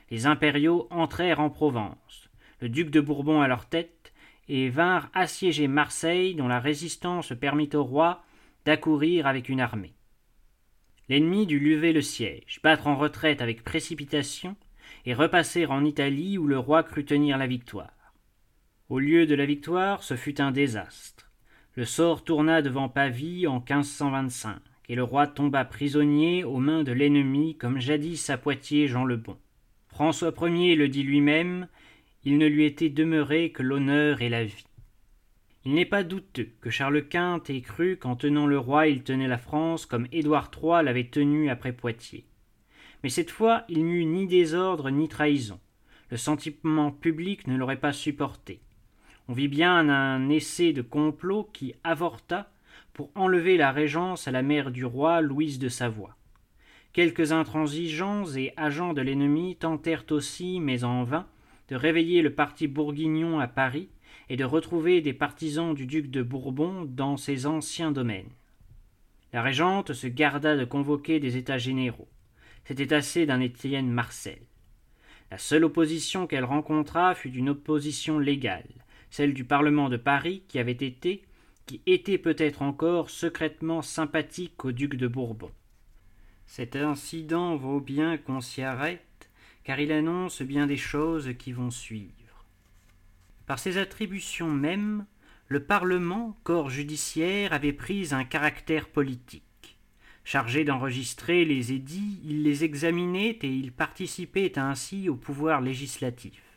Les 0.10 0.26
impériaux 0.26 0.88
entrèrent 0.90 1.40
en 1.40 1.50
Provence, 1.50 2.30
le 2.60 2.70
duc 2.70 2.90
de 2.90 3.02
Bourbon 3.02 3.42
à 3.42 3.48
leur 3.48 3.68
tête, 3.68 4.14
et 4.48 4.70
vinrent 4.70 5.10
assiéger 5.14 5.68
Marseille, 5.68 6.36
dont 6.36 6.48
la 6.48 6.60
résistance 6.60 7.34
permit 7.40 7.70
au 7.74 7.84
roi 7.84 8.24
d'accourir 8.66 9.26
avec 9.26 9.50
une 9.50 9.62
armée. 9.62 9.96
L'ennemi 11.08 11.48
dut 11.48 11.60
lever 11.60 11.94
le 11.94 12.02
siège, 12.02 12.60
battre 12.64 12.88
en 12.88 12.96
retraite 12.96 13.42
avec 13.42 13.64
précipitation, 13.64 14.56
et 15.06 15.14
repasser 15.14 15.66
en 15.66 15.86
Italie 15.86 16.38
où 16.38 16.48
le 16.48 16.60
roi 16.60 16.84
crut 16.84 17.08
tenir 17.08 17.38
la 17.38 17.48
victoire. 17.48 18.14
Au 18.90 19.00
lieu 19.00 19.26
de 19.26 19.36
la 19.36 19.46
victoire, 19.46 20.04
ce 20.04 20.16
fut 20.16 20.42
un 20.42 20.52
désastre. 20.52 21.31
Le 21.76 21.86
sort 21.86 22.26
tourna 22.26 22.62
devant 22.62 22.90
Pavie 22.90 23.48
en 23.48 23.60
1525. 23.60 24.58
et 24.90 24.96
le 24.96 25.04
roi 25.04 25.26
tomba 25.26 25.64
prisonnier 25.64 26.44
aux 26.44 26.58
mains 26.58 26.84
de 26.84 26.92
l'ennemi 26.92 27.56
comme 27.56 27.80
jadis 27.80 28.30
à 28.30 28.38
Poitiers 28.38 28.90
Jean 28.90 29.06
le 29.06 29.16
Bon. 29.16 29.38
François 29.88 30.34
Ier 30.42 30.76
le 30.76 30.90
dit 30.90 31.04
lui-même, 31.04 31.70
il 32.26 32.38
ne 32.38 32.46
lui 32.46 32.66
était 32.66 32.90
demeuré 32.90 33.54
que 33.54 33.64
l'honneur 33.64 34.22
et 34.22 34.28
la 34.28 34.44
vie. 34.44 34.66
Il 35.64 35.76
n'est 35.76 35.86
pas 35.86 36.04
douteux 36.04 36.50
que 36.60 36.70
Charles 36.70 37.08
Quint 37.08 37.42
ait 37.48 37.62
cru 37.62 37.96
qu'en 37.96 38.18
tenant 38.18 38.48
le 38.48 38.60
roi 38.60 38.88
il 38.88 39.04
tenait 39.04 39.30
la 39.30 39.38
France 39.38 39.86
comme 39.86 40.08
Édouard 40.12 40.52
III 40.62 40.84
l'avait 40.84 41.06
tenue 41.06 41.50
après 41.50 41.72
Poitiers. 41.72 42.26
Mais 43.02 43.10
cette 43.10 43.32
fois 43.32 43.64
il 43.70 43.86
n'eut 43.86 44.04
ni 44.04 44.28
désordre 44.28 44.90
ni 44.90 45.08
trahison. 45.08 45.62
Le 46.10 46.18
sentiment 46.18 46.92
public 46.92 47.48
ne 47.48 47.56
l'aurait 47.56 47.80
pas 47.80 47.94
supporté. 47.94 48.60
On 49.28 49.34
vit 49.34 49.48
bien 49.48 49.90
un 49.90 50.30
essai 50.30 50.74
de 50.74 50.82
complot 50.82 51.50
qui 51.54 51.76
avorta 51.84 52.52
pour 52.94 53.10
enlever 53.16 53.58
la 53.58 53.72
régence 53.72 54.28
à 54.28 54.32
la 54.32 54.42
mère 54.42 54.72
du 54.72 54.86
roi 54.86 55.22
Louise 55.22 55.60
de 55.60 55.70
Savoie. 55.70 56.16
Quelques 56.94 57.32
intransigeants 57.32 58.26
et 58.36 58.52
agents 58.58 58.94
de 58.94 59.02
l'ennemi 59.02 59.56
tentèrent 59.56 60.06
aussi, 60.10 60.60
mais 60.60 60.84
en 60.84 61.04
vain, 61.04 61.26
de 61.70 61.76
réveiller 61.76 62.22
le 62.22 62.34
parti 62.34 62.68
bourguignon 62.68 63.40
à 63.40 63.48
Paris 63.48 63.90
et 64.28 64.36
de 64.36 64.44
retrouver 64.44 65.02
des 65.02 65.14
partisans 65.14 65.74
du 65.74 65.86
duc 65.86 66.12
de 66.12 66.22
Bourbon 66.22 66.86
dans 66.86 67.16
ses 67.16 67.46
anciens 67.46 67.92
domaines. 67.92 68.30
La 69.32 69.42
régente 69.42 69.94
se 69.94 70.08
garda 70.08 70.58
de 70.58 70.66
convoquer 70.66 71.22
des 71.22 71.38
états 71.38 71.58
généraux. 71.58 72.10
C'était 72.66 72.94
assez 72.94 73.26
d'un 73.26 73.40
Étienne 73.40 73.90
Marcel. 73.90 74.40
La 75.32 75.38
seule 75.38 75.64
opposition 75.64 76.28
qu'elle 76.28 76.44
rencontra 76.44 77.16
fut 77.16 77.34
une 77.34 77.50
opposition 77.50 78.20
légale, 78.20 78.68
celle 79.12 79.34
du 79.34 79.44
Parlement 79.44 79.90
de 79.90 79.98
Paris 79.98 80.42
qui 80.48 80.58
avait 80.58 80.72
été, 80.72 81.24
qui 81.68 81.82
était 81.86 82.18
peut-être 82.18 82.64
encore 82.64 83.10
secrètement 83.10 83.82
sympathique 83.82 84.66
au 84.66 84.72
duc 84.72 84.96
de 84.96 85.08
Bourbon. 85.08 85.52
Cet 86.48 86.76
incident 86.76 87.56
vaut 87.56 87.80
bien 87.80 88.18
qu'on 88.18 88.42
s'y 88.42 88.62
arrête, 88.62 89.30
car 89.64 89.80
il 89.80 89.92
annonce 89.92 90.42
bien 90.42 90.66
des 90.66 90.78
choses 90.78 91.32
qui 91.38 91.52
vont 91.52 91.72
suivre. 91.72 92.46
Par 93.46 93.60
ses 93.60 93.78
attributions 93.78 94.50
mêmes, 94.50 95.06
le 95.48 95.64
Parlement, 95.64 96.38
corps 96.44 96.70
judiciaire, 96.70 97.54
avait 97.54 97.74
pris 97.74 98.14
un 98.14 98.24
caractère 98.24 98.88
politique. 98.88 99.78
Chargé 100.24 100.64
d'enregistrer 100.64 101.46
les 101.46 101.74
édits, 101.74 102.22
il 102.24 102.44
les 102.44 102.64
examinait 102.64 103.38
et 103.42 103.50
il 103.50 103.74
participait 103.74 104.58
ainsi 104.58 105.10
au 105.10 105.16
pouvoir 105.16 105.60
législatif. 105.60 106.51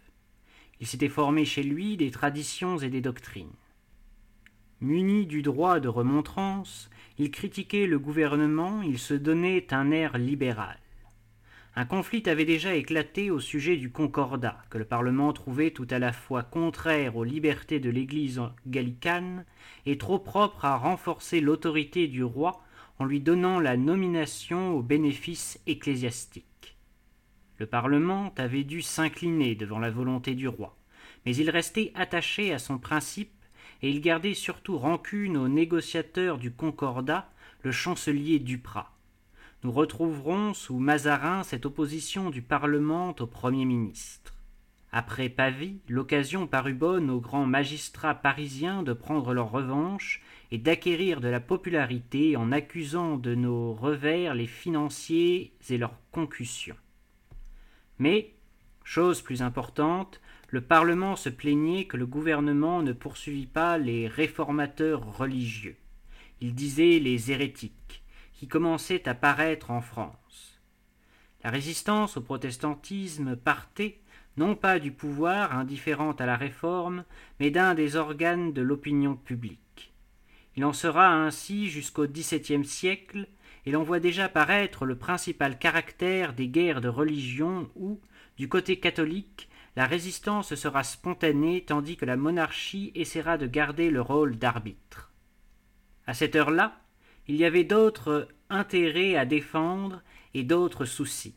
Il 0.81 0.87
s'était 0.87 1.09
formé 1.09 1.45
chez 1.45 1.63
lui 1.63 1.97
des 1.97 2.11
traditions 2.11 2.79
et 2.79 2.89
des 2.89 3.01
doctrines. 3.01 3.53
Muni 4.81 5.27
du 5.27 5.43
droit 5.43 5.81
de 5.81 5.89
remontrance, 5.89 6.91
il 7.19 7.31
critiquait 7.31 7.87
le 7.87 7.99
gouvernement, 7.99 8.83
il 8.83 8.99
se 8.99 9.15
donnait 9.15 9.73
un 9.73 9.91
air 9.91 10.19
libéral. 10.19 10.79
Un 11.77 11.87
conflit 11.87 12.23
avait 12.27 12.45
déjà 12.45 12.75
éclaté 12.75 13.31
au 13.33 13.41
sujet 13.41 13.77
du 13.77 13.91
concordat, 13.91 14.63
que 14.71 14.79
le 14.79 14.85
Parlement 14.85 15.33
trouvait 15.33 15.73
tout 15.73 15.89
à 15.91 15.99
la 15.99 16.13
fois 16.13 16.45
contraire 16.45 17.17
aux 17.17 17.25
libertés 17.25 17.81
de 17.81 17.91
l'Église 17.91 18.41
gallicane 18.67 19.45
et 19.85 19.99
trop 19.99 20.21
propre 20.21 20.65
à 20.65 20.77
renforcer 20.77 21.41
l'autorité 21.41 22.07
du 22.07 22.23
roi 22.23 22.63
en 23.01 23.05
lui 23.05 23.21
donnant 23.21 23.59
la 23.59 23.77
nomination 23.77 24.77
aux 24.77 24.83
bénéfices 24.83 25.61
ecclésiastiques. 25.67 26.54
Le 27.59 27.67
Parlement 27.67 28.35
avait 28.37 28.65
dû 28.65 28.83
s'incliner 28.83 29.55
devant 29.55 29.79
la 29.79 29.91
volonté 29.91 30.35
du 30.35 30.49
roi, 30.49 30.77
mais 31.25 31.37
il 31.37 31.51
restait 31.51 31.93
attaché 31.95 32.53
à 32.53 32.59
son 32.59 32.79
principe 32.79 33.31
et 33.83 33.91
il 33.91 34.01
gardait 34.01 34.35
surtout 34.35 34.77
rancune 34.77 35.37
au 35.37 35.47
négociateur 35.47 36.39
du 36.39 36.51
Concordat, 36.51 37.31
le 37.63 37.71
chancelier 37.71 38.39
Duprat. 38.39 38.93
Nous 39.63 39.73
retrouverons 39.73 40.53
sous 40.53 40.79
Mazarin 40.79 41.43
cette 41.43 41.65
opposition 41.65 42.31
du 42.31 42.43
Parlement 42.43 43.15
au 43.21 43.27
Premier 43.27 43.65
ministre. 43.65 44.35
Après 44.91 45.29
Pavie, 45.29 45.81
l'occasion 45.89 46.47
parut 46.47 46.75
bonne 46.75 47.11
aux 47.11 47.21
grands 47.21 47.47
magistrats 47.47 48.15
parisiens 48.15 48.83
de 48.83 48.93
prendre 48.93 49.33
leur 49.33 49.51
revanche 49.51 50.23
et 50.51 50.59
d'acquérir 50.59 51.21
de 51.21 51.29
la 51.29 51.41
popularité 51.41 52.37
en 52.37 52.53
accusant 52.53 53.17
de 53.17 53.35
nos 53.35 53.75
revers 53.75 54.35
les 54.35 54.47
financiers 54.47 55.53
et 55.69 55.79
leurs 55.79 55.99
concussions. 56.13 56.77
Mais, 57.99 58.35
chose 58.83 59.23
plus 59.23 59.43
importante, 59.43 60.21
le 60.49 60.61
Parlement 60.61 61.17
se 61.17 61.29
plaignait 61.29 61.87
que 61.87 61.97
le 61.97 62.07
gouvernement 62.07 62.83
ne 62.83 62.93
poursuivit 62.93 63.47
pas 63.47 63.79
les 63.79 64.07
réformateurs 64.07 65.17
religieux. 65.17 65.77
Il 66.41 66.55
disait 66.55 66.99
les 66.99 67.31
hérétiques, 67.31 68.03
qui 68.35 68.49
commençaient 68.49 69.09
à 69.09 69.15
paraître 69.15 69.71
en 69.71 69.81
France. 69.81 70.61
La 71.43 71.51
résistance 71.51 72.17
au 72.17 72.21
protestantisme 72.21 73.37
partait 73.37 74.01
non 74.37 74.57
pas 74.57 74.79
du 74.79 74.91
pouvoir 74.91 75.57
indifférent 75.57 76.13
à 76.13 76.27
la 76.27 76.37
réforme, 76.37 77.05
mais 77.39 77.51
d'un 77.51 77.75
des 77.75 77.97
organes 77.97 78.53
de 78.53 78.63
l'opinion 78.63 79.15
publique. 79.15 79.93
Il 80.57 80.65
en 80.65 80.73
sera 80.73 81.13
ainsi 81.13 81.69
jusqu'au 81.69 82.07
XVIIe 82.07 82.65
siècle, 82.65 83.29
et 83.67 83.71
l'on 83.71 83.83
voit 83.83 84.01
déjà 84.01 84.29
paraître 84.29 84.85
le 84.85 84.97
principal 84.97 85.59
caractère 85.59 86.35
des 86.35 86.49
guerres 86.49 86.81
de 86.81 86.89
religion 86.89 87.71
où, 87.77 88.01
du 88.37 88.49
côté 88.49 88.79
catholique, 88.79 89.49
la 89.77 89.87
résistance 89.87 90.55
sera 90.55 90.85
spontanée 90.85 91.65
tandis 91.67 91.97
que 91.97 92.05
la 92.05 92.17
monarchie 92.17 92.93
essaiera 92.95 93.39
de 93.39 93.47
garder 93.47 93.91
le 93.91 94.01
rôle 94.01 94.37
d'arbitre. 94.37 95.13
À 96.07 96.15
cette 96.15 96.37
heure-là, 96.37 96.81
il 97.27 97.37
y 97.37 97.45
avait 97.45 97.65
d'autres 97.65 98.29
intérêts 98.51 99.17
à 99.17 99.25
défendre 99.25 100.03
et 100.35 100.43
d'autres 100.43 100.85
soucis. 100.85 101.35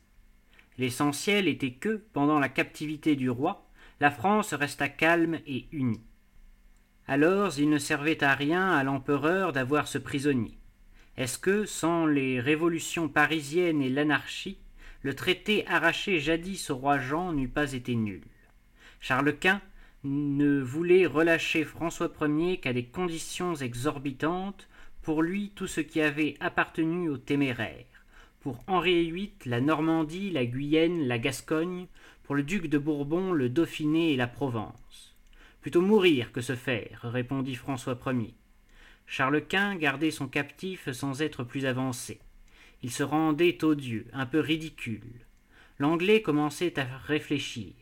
L'essentiel 0.77 1.47
était 1.47 1.71
que, 1.71 2.03
pendant 2.13 2.39
la 2.39 2.49
captivité 2.49 3.15
du 3.15 3.29
roi, 3.29 3.67
la 3.99 4.11
France 4.11 4.53
resta 4.53 4.89
calme 4.89 5.39
et 5.47 5.65
unie. 5.71 6.03
Alors 7.07 7.57
il 7.57 7.69
ne 7.69 7.79
servait 7.79 8.23
à 8.23 8.35
rien 8.35 8.71
à 8.71 8.83
l'empereur 8.83 9.53
d'avoir 9.53 9.87
ce 9.87 9.97
prisonnier. 9.97 10.56
Est-ce 11.17 11.39
que, 11.39 11.65
sans 11.65 12.05
les 12.05 12.39
révolutions 12.39 13.09
parisiennes 13.09 13.81
et 13.81 13.89
l'anarchie, 13.89 14.59
le 15.01 15.15
traité 15.15 15.65
arraché 15.67 16.19
jadis 16.19 16.69
au 16.69 16.75
roi 16.75 16.99
Jean 16.99 17.33
n'eût 17.33 17.47
pas 17.47 17.73
été 17.73 17.95
nul? 17.95 18.21
Charles 18.99 19.35
Quint 19.35 19.61
ne 20.03 20.61
voulait 20.61 21.07
relâcher 21.07 21.63
François 21.63 22.11
Ier 22.21 22.59
qu'à 22.59 22.71
des 22.71 22.85
conditions 22.85 23.55
exorbitantes, 23.55 24.69
pour 25.01 25.23
lui 25.23 25.51
tout 25.55 25.65
ce 25.65 25.81
qui 25.81 26.01
avait 26.01 26.35
appartenu 26.39 27.09
aux 27.09 27.17
téméraires, 27.17 28.05
pour 28.39 28.63
Henri 28.67 29.09
VIII 29.09 29.33
la 29.45 29.59
Normandie, 29.59 30.29
la 30.29 30.45
Guyenne, 30.45 31.07
la 31.07 31.17
Gascogne, 31.17 31.87
pour 32.25 32.35
le 32.35 32.43
duc 32.43 32.67
de 32.67 32.77
Bourbon 32.77 33.31
le 33.31 33.49
Dauphiné 33.49 34.13
et 34.13 34.17
la 34.17 34.27
Provence. 34.27 35.15
Plutôt 35.61 35.81
mourir 35.81 36.31
que 36.31 36.41
se 36.41 36.55
faire, 36.55 36.99
répondit 37.01 37.55
François 37.55 37.97
Ier. 38.05 38.35
Charles 39.07 39.41
Quint 39.47 39.77
gardait 39.77 40.11
son 40.11 40.27
captif 40.27 40.91
sans 40.91 41.21
être 41.21 41.45
plus 41.45 41.65
avancé. 41.65 42.19
Il 42.83 42.91
se 42.91 43.03
rendait 43.03 43.63
odieux, 43.63 44.05
un 44.11 44.25
peu 44.25 44.41
ridicule. 44.41 45.25
L'Anglais 45.79 46.21
commençait 46.21 46.77
à 46.77 46.85
réfléchir, 47.05 47.73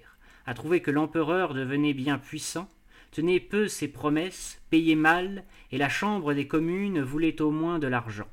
à 0.46 0.54
trouver 0.54 0.82
que 0.82 0.92
l'empereur 0.92 1.56
devenait 1.56 1.96
bien 1.96 2.20
puissant, 2.20 2.70
tenait 3.12 3.40
peu 3.40 3.68
ses 3.68 3.88
promesses, 3.88 4.62
payait 4.70 4.96
mal, 4.96 5.44
et 5.72 5.78
la 5.78 5.90
Chambre 5.90 6.34
des 6.34 6.48
communes 6.48 7.02
voulait 7.02 7.42
au 7.42 7.50
moins 7.50 7.80
de 7.80 7.88
l'argent. 7.88 8.30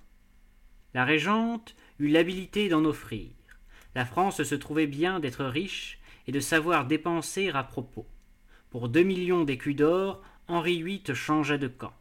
La 0.92 1.04
régente 1.04 1.74
eut 1.98 2.08
l'habilité 2.08 2.68
d'en 2.68 2.84
offrir. 2.84 3.30
La 3.94 4.04
France 4.04 4.42
se 4.42 4.54
trouvait 4.54 4.86
bien 4.86 5.18
d'être 5.18 5.44
riche 5.44 5.98
et 6.26 6.32
de 6.32 6.40
savoir 6.40 6.86
dépenser 6.86 7.48
à 7.48 7.62
propos. 7.62 8.06
Pour 8.70 8.88
deux 8.88 9.02
millions 9.02 9.44
d'écus 9.44 9.76
d'or, 9.76 10.22
Henri 10.48 10.82
VIII 10.82 11.14
changea 11.14 11.56
de 11.56 11.68
camp. 11.68 11.94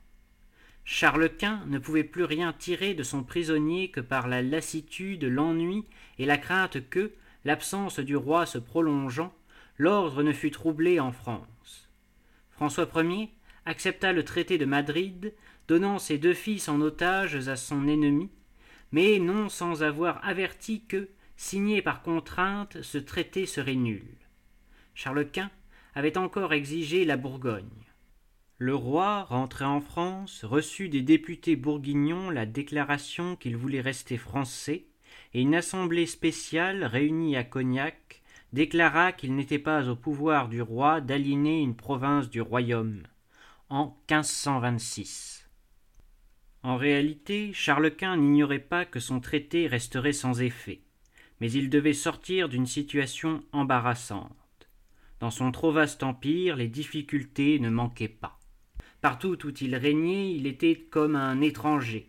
Charles 0.83 1.29
Quint 1.37 1.63
ne 1.67 1.77
pouvait 1.77 2.03
plus 2.03 2.23
rien 2.23 2.53
tirer 2.53 2.93
de 2.93 3.03
son 3.03 3.23
prisonnier 3.23 3.91
que 3.91 4.01
par 4.01 4.27
la 4.27 4.41
lassitude, 4.41 5.23
l'ennui 5.23 5.85
et 6.17 6.25
la 6.25 6.37
crainte 6.37 6.89
que, 6.89 7.11
l'absence 7.45 7.99
du 7.99 8.15
roi 8.15 8.45
se 8.45 8.57
prolongeant, 8.57 9.33
l'ordre 9.77 10.23
ne 10.23 10.33
fût 10.33 10.51
troublé 10.51 10.99
en 10.99 11.11
France. 11.11 11.89
François 12.51 12.89
Ier 12.95 13.31
accepta 13.65 14.11
le 14.11 14.23
traité 14.23 14.57
de 14.57 14.65
Madrid, 14.65 15.33
donnant 15.67 15.99
ses 15.99 16.17
deux 16.17 16.33
fils 16.33 16.67
en 16.67 16.81
otage 16.81 17.47
à 17.47 17.55
son 17.55 17.87
ennemi, 17.87 18.29
mais 18.91 19.19
non 19.19 19.49
sans 19.49 19.83
avoir 19.83 20.23
averti 20.27 20.83
que, 20.85 21.09
signé 21.37 21.81
par 21.81 22.01
contrainte, 22.01 22.81
ce 22.81 22.97
traité 22.97 23.45
serait 23.45 23.75
nul. 23.75 24.05
Charles 24.93 25.29
Quint 25.31 25.51
avait 25.95 26.17
encore 26.17 26.53
exigé 26.53 27.05
la 27.05 27.17
Bourgogne. 27.17 27.90
Le 28.63 28.75
roi, 28.75 29.23
rentré 29.23 29.65
en 29.65 29.81
France, 29.81 30.45
reçut 30.45 30.87
des 30.87 31.01
députés 31.01 31.55
bourguignons 31.55 32.29
la 32.29 32.45
déclaration 32.45 33.35
qu'il 33.35 33.57
voulait 33.57 33.81
rester 33.81 34.17
français, 34.17 34.85
et 35.33 35.41
une 35.41 35.55
assemblée 35.55 36.05
spéciale 36.05 36.83
réunie 36.83 37.35
à 37.35 37.43
Cognac 37.43 38.21
déclara 38.53 39.13
qu'il 39.13 39.35
n'était 39.35 39.57
pas 39.57 39.89
au 39.89 39.95
pouvoir 39.95 40.47
du 40.47 40.61
roi 40.61 41.01
d'aliéner 41.01 41.59
une 41.59 41.75
province 41.75 42.29
du 42.29 42.39
royaume 42.39 43.01
en 43.69 43.97
1526. 44.11 45.49
En 46.61 46.77
réalité, 46.77 47.53
Charles 47.53 47.95
Quint 47.95 48.17
n'ignorait 48.17 48.59
pas 48.59 48.85
que 48.85 48.99
son 48.99 49.21
traité 49.21 49.65
resterait 49.65 50.13
sans 50.13 50.39
effet, 50.39 50.81
mais 51.39 51.51
il 51.51 51.71
devait 51.71 51.93
sortir 51.93 52.47
d'une 52.47 52.67
situation 52.67 53.43
embarrassante. 53.53 54.69
Dans 55.19 55.31
son 55.31 55.51
trop 55.51 55.71
vaste 55.71 56.03
empire, 56.03 56.57
les 56.57 56.67
difficultés 56.67 57.57
ne 57.57 57.71
manquaient 57.71 58.07
pas. 58.07 58.37
Partout 59.01 59.47
où 59.47 59.51
il 59.61 59.75
régnait, 59.75 60.31
il 60.31 60.45
était 60.45 60.75
comme 60.75 61.15
un 61.15 61.41
étranger. 61.41 62.07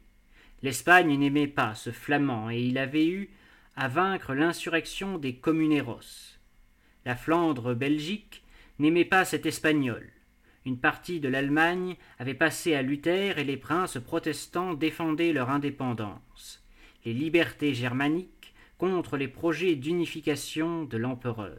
L'Espagne 0.63 1.19
n'aimait 1.19 1.47
pas 1.49 1.75
ce 1.75 1.91
flamand, 1.91 2.51
et 2.51 2.61
il 2.61 2.77
avait 2.77 3.09
eu 3.09 3.31
à 3.77 3.89
vaincre 3.89 4.35
l'insurrection 4.35 5.19
des 5.19 5.37
communeros. 5.37 6.37
La 7.05 7.17
Flandre 7.17 7.75
Belgique 7.75 8.45
n'aimait 8.79 9.07
pas 9.07 9.25
cet 9.25 9.47
espagnol. 9.47 10.11
Une 10.65 10.79
partie 10.79 11.19
de 11.19 11.29
l'Allemagne 11.29 11.97
avait 12.19 12.35
passé 12.35 12.75
à 12.75 12.83
Luther 12.83 13.39
et 13.39 13.45
les 13.45 13.57
princes 13.57 13.99
protestants 13.99 14.75
défendaient 14.75 15.33
leur 15.33 15.51
indépendance, 15.51 16.63
les 17.05 17.15
libertés 17.15 17.75
germaniques 17.75 18.55
contre 18.79 19.17
les 19.17 19.29
projets 19.29 19.75
d'unification 19.75 20.85
de 20.85 20.97
l'empereur. 20.97 21.59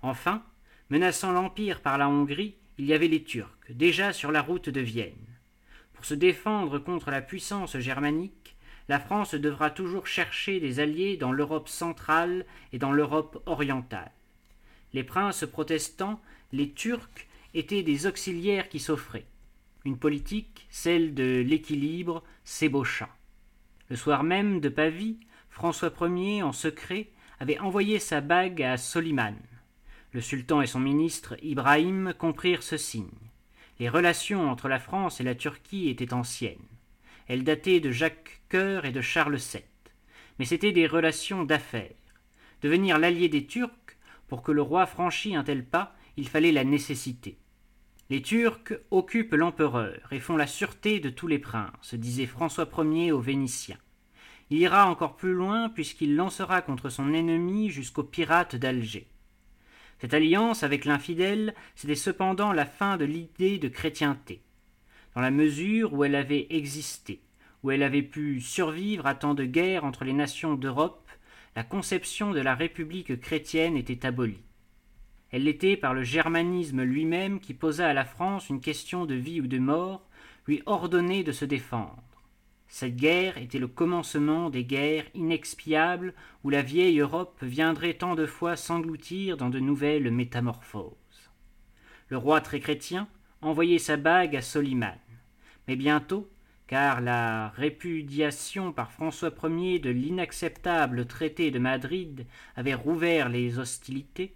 Enfin, 0.00 0.44
menaçant 0.90 1.32
l'Empire 1.32 1.82
par 1.82 1.98
la 1.98 2.08
Hongrie, 2.08 2.54
il 2.78 2.86
y 2.86 2.94
avait 2.94 3.08
les 3.08 3.24
Turcs, 3.24 3.58
déjà 3.68 4.12
sur 4.12 4.30
la 4.30 4.40
route 4.40 4.68
de 4.68 4.80
Vienne. 4.80 5.26
Pour 5.94 6.04
se 6.04 6.14
défendre 6.14 6.78
contre 6.78 7.10
la 7.10 7.20
puissance 7.20 7.76
germanique, 7.78 8.56
la 8.88 9.00
France 9.00 9.34
devra 9.34 9.70
toujours 9.70 10.06
chercher 10.06 10.60
des 10.60 10.78
alliés 10.78 11.16
dans 11.16 11.32
l'Europe 11.32 11.68
centrale 11.68 12.46
et 12.72 12.78
dans 12.78 12.92
l'Europe 12.92 13.42
orientale. 13.46 14.12
Les 14.94 15.02
princes 15.02 15.44
protestants, 15.44 16.22
les 16.52 16.70
Turcs, 16.70 17.26
étaient 17.52 17.82
des 17.82 18.06
auxiliaires 18.06 18.68
qui 18.68 18.78
s'offraient. 18.78 19.26
Une 19.84 19.98
politique, 19.98 20.66
celle 20.70 21.14
de 21.14 21.44
l'équilibre, 21.46 22.22
s'ébaucha. 22.44 23.08
Le 23.90 23.96
soir 23.96 24.22
même 24.22 24.60
de 24.60 24.68
Pavie, 24.68 25.18
François 25.50 25.92
Ier, 26.00 26.42
en 26.42 26.52
secret, 26.52 27.08
avait 27.40 27.58
envoyé 27.58 27.98
sa 27.98 28.20
bague 28.20 28.62
à 28.62 28.76
Soliman. 28.76 29.36
Le 30.12 30.22
sultan 30.22 30.62
et 30.62 30.66
son 30.66 30.80
ministre 30.80 31.36
Ibrahim 31.42 32.14
comprirent 32.16 32.62
ce 32.62 32.78
signe. 32.78 33.06
Les 33.78 33.90
relations 33.90 34.50
entre 34.50 34.66
la 34.66 34.78
France 34.78 35.20
et 35.20 35.24
la 35.24 35.34
Turquie 35.34 35.90
étaient 35.90 36.14
anciennes. 36.14 36.56
Elles 37.26 37.44
dataient 37.44 37.80
de 37.80 37.90
Jacques 37.90 38.40
Coeur 38.48 38.86
et 38.86 38.92
de 38.92 39.02
Charles 39.02 39.36
VII. 39.36 39.62
Mais 40.38 40.46
c'étaient 40.46 40.72
des 40.72 40.86
relations 40.86 41.44
d'affaires. 41.44 41.92
Devenir 42.62 42.98
l'allié 42.98 43.28
des 43.28 43.44
Turcs, 43.44 43.98
pour 44.28 44.42
que 44.42 44.50
le 44.50 44.62
roi 44.62 44.86
franchît 44.86 45.36
un 45.36 45.44
tel 45.44 45.64
pas, 45.64 45.94
il 46.16 46.26
fallait 46.26 46.52
la 46.52 46.64
nécessité. 46.64 47.36
Les 48.08 48.22
Turcs 48.22 48.72
occupent 48.90 49.34
l'empereur 49.34 50.08
et 50.10 50.20
font 50.20 50.38
la 50.38 50.46
sûreté 50.46 51.00
de 51.00 51.10
tous 51.10 51.26
les 51.26 51.38
princes, 51.38 51.94
disait 51.94 52.24
François 52.24 52.68
Ier 52.78 53.12
aux 53.12 53.20
Vénitiens. 53.20 53.76
Il 54.48 54.58
ira 54.58 54.88
encore 54.88 55.16
plus 55.16 55.34
loin 55.34 55.68
puisqu'il 55.68 56.16
lancera 56.16 56.62
contre 56.62 56.88
son 56.88 57.12
ennemi 57.12 57.68
jusqu'aux 57.68 58.04
pirates 58.04 58.56
d'Alger. 58.56 59.06
Cette 60.00 60.14
alliance 60.14 60.62
avec 60.62 60.84
l'infidèle, 60.84 61.54
c'était 61.74 61.94
cependant 61.94 62.52
la 62.52 62.66
fin 62.66 62.96
de 62.96 63.04
l'idée 63.04 63.58
de 63.58 63.68
chrétienté. 63.68 64.42
Dans 65.14 65.20
la 65.20 65.30
mesure 65.30 65.92
où 65.92 66.04
elle 66.04 66.14
avait 66.14 66.46
existé, 66.50 67.20
où 67.62 67.70
elle 67.70 67.82
avait 67.82 68.02
pu 68.02 68.40
survivre 68.40 69.06
à 69.06 69.14
tant 69.14 69.34
de 69.34 69.44
guerres 69.44 69.84
entre 69.84 70.04
les 70.04 70.12
nations 70.12 70.54
d'Europe, 70.54 71.08
la 71.56 71.64
conception 71.64 72.30
de 72.30 72.40
la 72.40 72.54
République 72.54 73.20
chrétienne 73.20 73.76
était 73.76 74.06
abolie. 74.06 74.44
Elle 75.30 75.44
l'était 75.44 75.76
par 75.76 75.92
le 75.92 76.04
germanisme 76.04 76.82
lui-même 76.82 77.40
qui 77.40 77.52
posa 77.52 77.88
à 77.88 77.92
la 77.92 78.04
France 78.04 78.48
une 78.48 78.60
question 78.60 79.04
de 79.04 79.14
vie 79.14 79.40
ou 79.40 79.46
de 79.46 79.58
mort, 79.58 80.08
lui 80.46 80.62
ordonnait 80.66 81.24
de 81.24 81.32
se 81.32 81.44
défendre. 81.44 82.02
Cette 82.68 82.96
guerre 82.96 83.38
était 83.38 83.58
le 83.58 83.66
commencement 83.66 84.50
des 84.50 84.64
guerres 84.64 85.06
inexpiables 85.14 86.12
où 86.44 86.50
la 86.50 86.62
vieille 86.62 87.00
Europe 87.00 87.38
viendrait 87.42 87.94
tant 87.94 88.14
de 88.14 88.26
fois 88.26 88.56
s'engloutir 88.56 89.38
dans 89.38 89.48
de 89.48 89.58
nouvelles 89.58 90.10
métamorphoses. 90.10 90.94
Le 92.08 92.18
roi 92.18 92.40
très 92.42 92.60
chrétien 92.60 93.08
envoyait 93.40 93.78
sa 93.78 93.96
bague 93.96 94.36
à 94.36 94.42
Soliman. 94.42 94.98
Mais 95.66 95.76
bientôt, 95.76 96.30
car 96.66 97.00
la 97.00 97.48
répudiation 97.50 98.72
par 98.72 98.92
François 98.92 99.32
Ier 99.44 99.78
de 99.78 99.90
l'inacceptable 99.90 101.06
traité 101.06 101.50
de 101.50 101.58
Madrid 101.58 102.26
avait 102.56 102.74
rouvert 102.74 103.30
les 103.30 103.58
hostilités, 103.58 104.34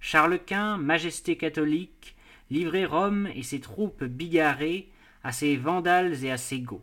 Charles 0.00 0.40
Quint, 0.44 0.78
majesté 0.78 1.36
catholique, 1.36 2.16
livrait 2.50 2.84
Rome 2.84 3.28
et 3.34 3.42
ses 3.42 3.60
troupes 3.60 4.04
bigarrées 4.04 4.88
à 5.22 5.32
ses 5.32 5.56
vandales 5.56 6.24
et 6.24 6.30
à 6.30 6.36
ses 6.36 6.60
goths. 6.60 6.82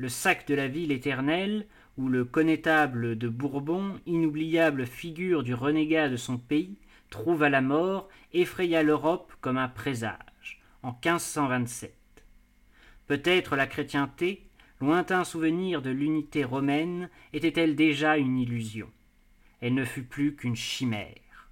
Le 0.00 0.08
sac 0.08 0.46
de 0.46 0.54
la 0.54 0.66
ville 0.66 0.92
éternelle, 0.92 1.66
où 1.98 2.08
le 2.08 2.24
connétable 2.24 3.18
de 3.18 3.28
Bourbon, 3.28 4.00
inoubliable 4.06 4.86
figure 4.86 5.42
du 5.42 5.52
renégat 5.52 6.08
de 6.08 6.16
son 6.16 6.38
pays, 6.38 6.78
trouva 7.10 7.50
la 7.50 7.60
mort, 7.60 8.08
effraya 8.32 8.82
l'Europe 8.82 9.30
comme 9.42 9.58
un 9.58 9.68
présage, 9.68 10.62
en 10.82 10.92
1527. 10.92 11.94
Peut-être 13.08 13.56
la 13.56 13.66
chrétienté, 13.66 14.48
lointain 14.80 15.22
souvenir 15.22 15.82
de 15.82 15.90
l'unité 15.90 16.44
romaine, 16.44 17.10
était-elle 17.34 17.76
déjà 17.76 18.16
une 18.16 18.38
illusion. 18.38 18.88
Elle 19.60 19.74
ne 19.74 19.84
fut 19.84 20.04
plus 20.04 20.34
qu'une 20.34 20.56
chimère. 20.56 21.50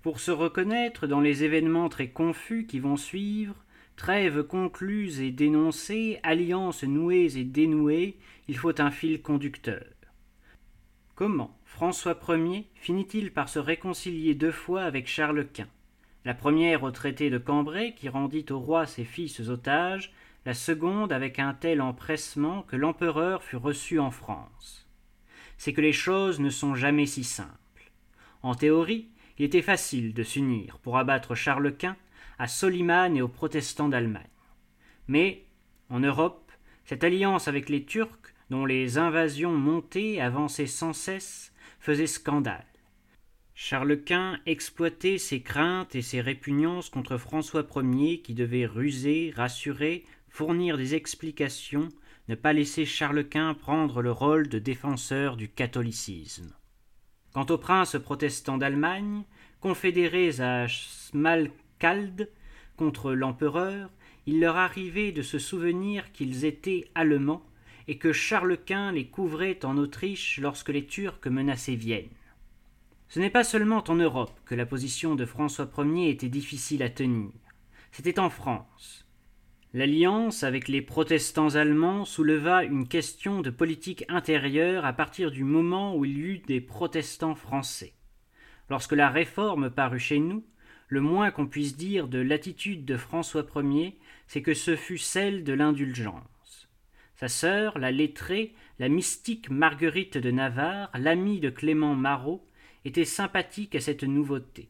Pour 0.00 0.20
se 0.20 0.30
reconnaître 0.30 1.06
dans 1.06 1.20
les 1.20 1.44
événements 1.44 1.90
très 1.90 2.08
confus 2.08 2.64
qui 2.64 2.80
vont 2.80 2.96
suivre, 2.96 3.65
trêves 3.96 4.42
concluses 4.42 5.20
et 5.20 5.30
dénoncées, 5.30 6.20
alliances 6.22 6.84
nouées 6.84 7.36
et 7.36 7.44
dénouées, 7.44 8.16
il 8.48 8.56
faut 8.56 8.80
un 8.80 8.90
fil 8.90 9.22
conducteur. 9.22 9.84
Comment 11.14 11.58
François 11.64 12.18
Ier 12.28 12.66
finit-il 12.74 13.32
par 13.32 13.48
se 13.48 13.58
réconcilier 13.58 14.34
deux 14.34 14.52
fois 14.52 14.82
avec 14.82 15.08
Charles 15.08 15.46
Quint? 15.46 15.68
La 16.26 16.34
première 16.34 16.82
au 16.82 16.90
traité 16.90 17.30
de 17.30 17.38
Cambrai 17.38 17.94
qui 17.94 18.08
rendit 18.08 18.44
au 18.50 18.58
roi 18.58 18.86
ses 18.86 19.04
fils 19.04 19.40
otages, 19.48 20.12
la 20.44 20.54
seconde 20.54 21.12
avec 21.12 21.38
un 21.38 21.54
tel 21.54 21.80
empressement 21.80 22.62
que 22.62 22.76
l'empereur 22.76 23.42
fut 23.42 23.56
reçu 23.56 23.98
en 23.98 24.10
France. 24.10 24.86
C'est 25.56 25.72
que 25.72 25.80
les 25.80 25.92
choses 25.92 26.38
ne 26.38 26.50
sont 26.50 26.74
jamais 26.74 27.06
si 27.06 27.24
simples. 27.24 27.90
En 28.42 28.54
théorie, 28.54 29.08
il 29.38 29.44
était 29.44 29.62
facile 29.62 30.12
de 30.14 30.22
s'unir 30.22 30.78
pour 30.80 30.98
abattre 30.98 31.34
Charles 31.34 31.74
Quint 31.76 31.96
à 32.38 32.48
Soliman 32.48 33.16
et 33.16 33.22
aux 33.22 33.28
protestants 33.28 33.88
d'Allemagne. 33.88 34.24
Mais, 35.08 35.44
en 35.88 36.00
Europe, 36.00 36.50
cette 36.84 37.04
alliance 37.04 37.48
avec 37.48 37.68
les 37.68 37.84
Turcs, 37.84 38.34
dont 38.50 38.64
les 38.64 38.98
invasions 38.98 39.52
montées 39.52 40.20
avançaient 40.20 40.66
sans 40.66 40.92
cesse, 40.92 41.52
faisait 41.80 42.06
scandale. 42.06 42.66
Charles 43.54 44.02
Quint 44.02 44.38
exploitait 44.44 45.18
ses 45.18 45.40
craintes 45.40 45.94
et 45.94 46.02
ses 46.02 46.20
répugnances 46.20 46.90
contre 46.90 47.16
François 47.16 47.66
Ier 47.74 48.20
qui 48.20 48.34
devait 48.34 48.66
ruser, 48.66 49.32
rassurer, 49.34 50.04
fournir 50.28 50.76
des 50.76 50.94
explications, 50.94 51.88
ne 52.28 52.34
pas 52.34 52.52
laisser 52.52 52.84
Charles 52.84 53.26
Quint 53.26 53.54
prendre 53.54 54.02
le 54.02 54.12
rôle 54.12 54.48
de 54.48 54.58
défenseur 54.58 55.36
du 55.36 55.48
catholicisme. 55.48 56.54
Quant 57.32 57.46
aux 57.46 57.58
princes 57.58 57.96
protestants 57.98 58.58
d'Allemagne, 58.58 59.24
confédérés 59.60 60.40
à 60.40 60.66
Smalkalde 61.78 62.30
contre 62.76 63.12
l'empereur, 63.12 63.90
il 64.26 64.40
leur 64.40 64.56
arrivait 64.56 65.12
de 65.12 65.22
se 65.22 65.38
souvenir 65.38 66.12
qu'ils 66.12 66.44
étaient 66.44 66.90
allemands 66.94 67.42
et 67.88 67.98
que 67.98 68.12
Charles 68.12 68.58
Quint 68.58 68.92
les 68.92 69.06
couvrait 69.06 69.64
en 69.64 69.76
Autriche 69.78 70.38
lorsque 70.38 70.70
les 70.70 70.86
Turcs 70.86 71.26
menaçaient 71.26 71.76
Vienne. 71.76 72.08
Ce 73.08 73.20
n'est 73.20 73.30
pas 73.30 73.44
seulement 73.44 73.84
en 73.88 73.94
Europe 73.94 74.38
que 74.44 74.54
la 74.54 74.66
position 74.66 75.14
de 75.14 75.24
François 75.24 75.70
Ier 75.78 76.10
était 76.10 76.28
difficile 76.28 76.82
à 76.82 76.90
tenir, 76.90 77.30
c'était 77.92 78.18
en 78.18 78.30
France. 78.30 79.06
L'alliance 79.72 80.42
avec 80.42 80.68
les 80.68 80.82
protestants 80.82 81.54
allemands 81.54 82.04
souleva 82.04 82.64
une 82.64 82.88
question 82.88 83.42
de 83.42 83.50
politique 83.50 84.04
intérieure 84.08 84.84
à 84.84 84.92
partir 84.92 85.30
du 85.30 85.44
moment 85.44 85.94
où 85.94 86.04
il 86.04 86.16
y 86.16 86.20
eut 86.20 86.38
des 86.38 86.60
protestants 86.60 87.34
français. 87.34 87.92
Lorsque 88.70 88.92
la 88.92 89.10
réforme 89.10 89.70
parut 89.70 90.00
chez 90.00 90.18
nous, 90.18 90.44
le 90.88 91.00
moins 91.00 91.30
qu'on 91.30 91.46
puisse 91.46 91.76
dire 91.76 92.08
de 92.08 92.18
l'attitude 92.18 92.84
de 92.84 92.96
François 92.96 93.46
Ier, 93.56 93.98
c'est 94.26 94.42
que 94.42 94.54
ce 94.54 94.76
fut 94.76 94.98
celle 94.98 95.44
de 95.44 95.52
l'indulgence. 95.52 96.68
Sa 97.16 97.28
sœur, 97.28 97.78
la 97.78 97.90
lettrée, 97.90 98.54
la 98.78 98.88
mystique 98.88 99.50
Marguerite 99.50 100.18
de 100.18 100.30
Navarre, 100.30 100.90
l'amie 100.94 101.40
de 101.40 101.50
Clément 101.50 101.94
Marot, 101.94 102.46
était 102.84 103.04
sympathique 103.04 103.74
à 103.74 103.80
cette 103.80 104.04
nouveauté. 104.04 104.68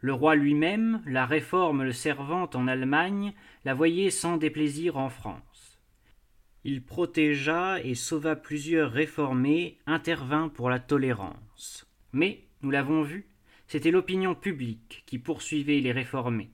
Le 0.00 0.12
roi 0.12 0.34
lui-même, 0.34 1.02
la 1.06 1.26
réforme 1.26 1.84
le 1.84 1.92
servant 1.92 2.50
en 2.54 2.68
Allemagne, 2.68 3.32
la 3.64 3.72
voyait 3.72 4.10
sans 4.10 4.36
déplaisir 4.36 4.96
en 4.96 5.08
France. 5.08 5.80
Il 6.64 6.82
protégea 6.84 7.80
et 7.82 7.94
sauva 7.94 8.36
plusieurs 8.36 8.92
réformés, 8.92 9.78
intervint 9.86 10.48
pour 10.48 10.70
la 10.70 10.78
tolérance. 10.78 11.86
Mais, 12.12 12.44
nous 12.62 12.70
l'avons 12.70 13.02
vu, 13.02 13.26
c'était 13.66 13.90
l'opinion 13.90 14.34
publique 14.34 15.02
qui 15.06 15.18
poursuivait 15.18 15.80
les 15.80 15.92
réformés, 15.92 16.50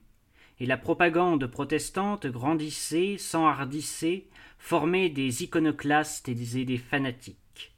et 0.59 0.65
la 0.65 0.77
propagande 0.77 1.47
protestante 1.47 2.27
grandissait, 2.27 3.17
s'enhardissait, 3.17 4.25
formaient 4.57 5.09
des 5.09 5.43
iconoclastes 5.43 6.29
et 6.29 6.35
des 6.35 6.77
fanatiques. 6.77 7.73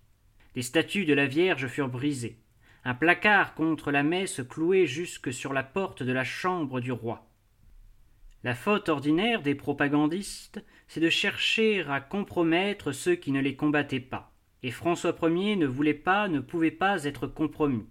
Des 0.56 0.62
statues 0.62 1.06
de 1.06 1.14
la 1.14 1.28
Vierge 1.28 1.68
furent 1.68 1.90
brisées. 1.90 2.38
Un 2.84 2.96
placard 2.96 3.54
contre 3.54 3.92
la 3.92 4.04
messe 4.04 4.42
cloué 4.50 4.88
jusque 4.88 5.32
sur 5.32 5.54
la 5.54 5.64
porte 5.64 6.02
de 6.04 6.12
la 6.12 6.24
chambre 6.24 6.82
du 6.82 6.92
roi. 6.92 7.28
La 8.44 8.56
faute 8.56 8.90
ordinaire 8.90 9.44
des 9.44 9.54
propagandistes, 9.54 10.64
c'est 10.88 11.00
de 11.00 11.10
chercher 11.10 11.82
à 11.82 12.02
compromettre 12.02 12.92
ceux 12.92 13.16
qui 13.16 13.32
ne 13.32 13.40
les 13.40 13.56
combattaient 13.56 14.00
pas. 14.00 14.34
Et 14.64 14.72
François 14.72 15.16
Ier 15.22 15.56
ne 15.56 15.68
voulait 15.68 15.94
pas, 15.94 16.28
ne 16.28 16.40
pouvait 16.40 16.72
pas 16.72 17.04
être 17.04 17.28
compromis. 17.28 17.86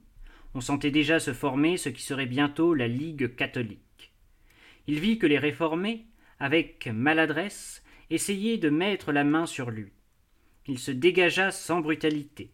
On 0.55 0.61
sentait 0.61 0.91
déjà 0.91 1.21
se 1.21 1.33
former 1.33 1.77
ce 1.77 1.89
qui 1.89 2.03
serait 2.03 2.27
bientôt 2.27 2.75
la 2.75 2.89
Ligue 2.89 3.37
catholique. 3.37 4.13
Il 4.87 4.99
vit 4.99 5.19
que 5.19 5.27
les 5.27 5.39
réformés, 5.39 6.07
avec 6.39 6.89
maladresse, 6.89 7.85
essayaient 8.11 8.59
de 8.59 8.71
mettre 8.71 9.13
la 9.13 9.25
main 9.25 9.47
sur 9.47 9.71
lui. 9.71 9.93
Il 10.67 10.79
se 10.79 10.91
dégagea 10.91 11.51
sans 11.51 11.81
brutalité. 11.81 12.51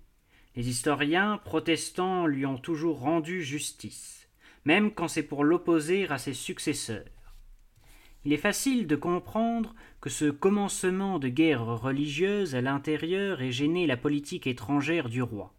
Les 0.54 0.68
historiens 0.68 1.38
protestants 1.44 2.26
lui 2.26 2.46
ont 2.46 2.58
toujours 2.58 3.00
rendu 3.00 3.42
justice, 3.42 4.28
même 4.64 4.92
quand 4.92 5.08
c'est 5.08 5.22
pour 5.22 5.44
l'opposer 5.44 6.08
à 6.08 6.18
ses 6.18 6.34
successeurs. 6.34 7.04
Il 8.24 8.32
est 8.32 8.38
facile 8.38 8.86
de 8.86 8.96
comprendre 8.96 9.74
que 10.00 10.10
ce 10.10 10.30
commencement 10.30 11.18
de 11.18 11.28
guerre 11.28 11.64
religieuse 11.64 12.54
à 12.54 12.60
l'intérieur 12.60 13.40
ait 13.40 13.52
gêné 13.52 13.86
la 13.86 13.96
politique 13.96 14.46
étrangère 14.46 15.08
du 15.08 15.22
roi. 15.22 15.54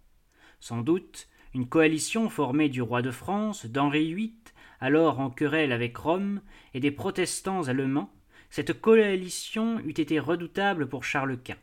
Sans 0.59 0.81
doute, 0.81 1.29
une 1.57 1.67
coalition 1.67 2.29
formée 2.29 2.69
du 2.69 2.83
roi 2.83 3.01
de 3.01 3.09
France, 3.09 3.65
d'Henri 3.65 4.13
VIII, 4.13 4.33
alors 4.79 5.19
en 5.19 5.31
querelle 5.31 5.71
avec 5.71 5.97
Rome, 5.97 6.41
et 6.75 6.79
des 6.79 6.91
protestants 6.91 7.67
allemands, 7.67 8.13
cette 8.51 8.79
coalition 8.79 9.79
eût 9.79 9.89
été 9.89 10.19
redoutable 10.19 10.87
pour 10.87 11.03
Charles 11.03 11.39
Quint. 11.39 11.57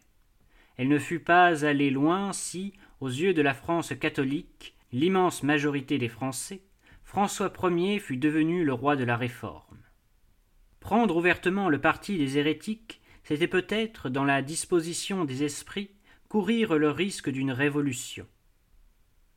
Elle 0.76 0.88
ne 0.88 0.98
fut 0.98 1.20
pas 1.20 1.64
allée 1.64 1.90
loin 1.90 2.32
si, 2.32 2.72
aux 2.98 3.08
yeux 3.08 3.34
de 3.34 3.40
la 3.40 3.54
France 3.54 3.92
catholique, 4.00 4.74
l'immense 4.90 5.44
majorité 5.44 5.96
des 5.96 6.08
Français, 6.08 6.62
François 7.04 7.52
Ier 7.62 8.00
fut 8.00 8.16
devenu 8.16 8.64
le 8.64 8.72
roi 8.72 8.96
de 8.96 9.04
la 9.04 9.16
Réforme. 9.16 9.78
Prendre 10.80 11.16
ouvertement 11.16 11.68
le 11.68 11.80
parti 11.80 12.18
des 12.18 12.36
hérétiques, 12.36 13.00
c'était 13.22 13.46
peut-être, 13.46 14.08
dans 14.08 14.24
la 14.24 14.42
disposition 14.42 15.24
des 15.24 15.44
esprits, 15.44 15.92
courir 16.28 16.78
le 16.78 16.90
risque 16.90 17.30
d'une 17.30 17.52
révolution. 17.52 18.26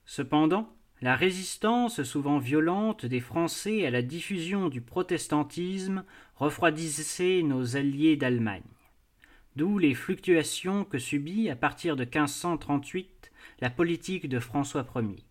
Cependant, 0.08 0.74
la 1.02 1.18
résistance 1.18 2.02
souvent 2.04 2.40
violente 2.40 3.06
des 3.06 3.20
Français 3.20 3.86
à 3.86 3.92
la 3.92 4.02
diffusion 4.02 4.70
du 4.70 4.80
protestantisme 4.80 6.06
refroidissait 6.38 7.42
nos 7.44 7.76
alliés 7.76 8.16
d'Allemagne. 8.16 8.64
D'où 9.58 9.78
les 9.78 9.94
fluctuations 9.94 10.86
que 10.86 10.98
subit, 10.98 11.50
à 11.50 11.58
partir 11.58 11.98
de 11.98 12.06
1538, 12.06 13.34
la 13.60 13.70
politique 13.70 14.30
de 14.30 14.40
François 14.40 14.88
Ier. 14.96 15.26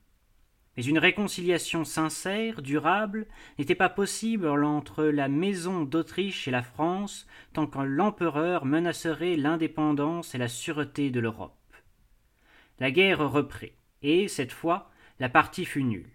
Mais 0.77 0.85
une 0.85 0.99
réconciliation 0.99 1.87
sincère, 1.87 2.61
durable, 2.61 3.27
n'était 3.59 3.75
pas 3.75 3.89
possible 3.89 4.47
entre 4.47 5.05
la 5.05 5.29
maison 5.29 5.85
d'Autriche 5.85 6.49
et 6.49 6.51
la 6.51 6.63
France 6.63 7.27
tant 7.55 7.67
que 7.67 7.79
l'empereur 7.79 8.67
menacerait 8.67 9.37
l'indépendance 9.37 10.35
et 10.35 10.39
la 10.39 10.49
sûreté 10.49 11.09
de 11.09 11.21
l'Europe. 11.21 11.57
La 12.79 12.91
guerre 12.91 13.31
reprit, 13.31 13.73
et, 14.03 14.29
cette 14.29 14.53
fois, 14.53 14.91
la 15.19 15.29
partie 15.29 15.65
fut 15.65 15.85
nulle. 15.85 16.11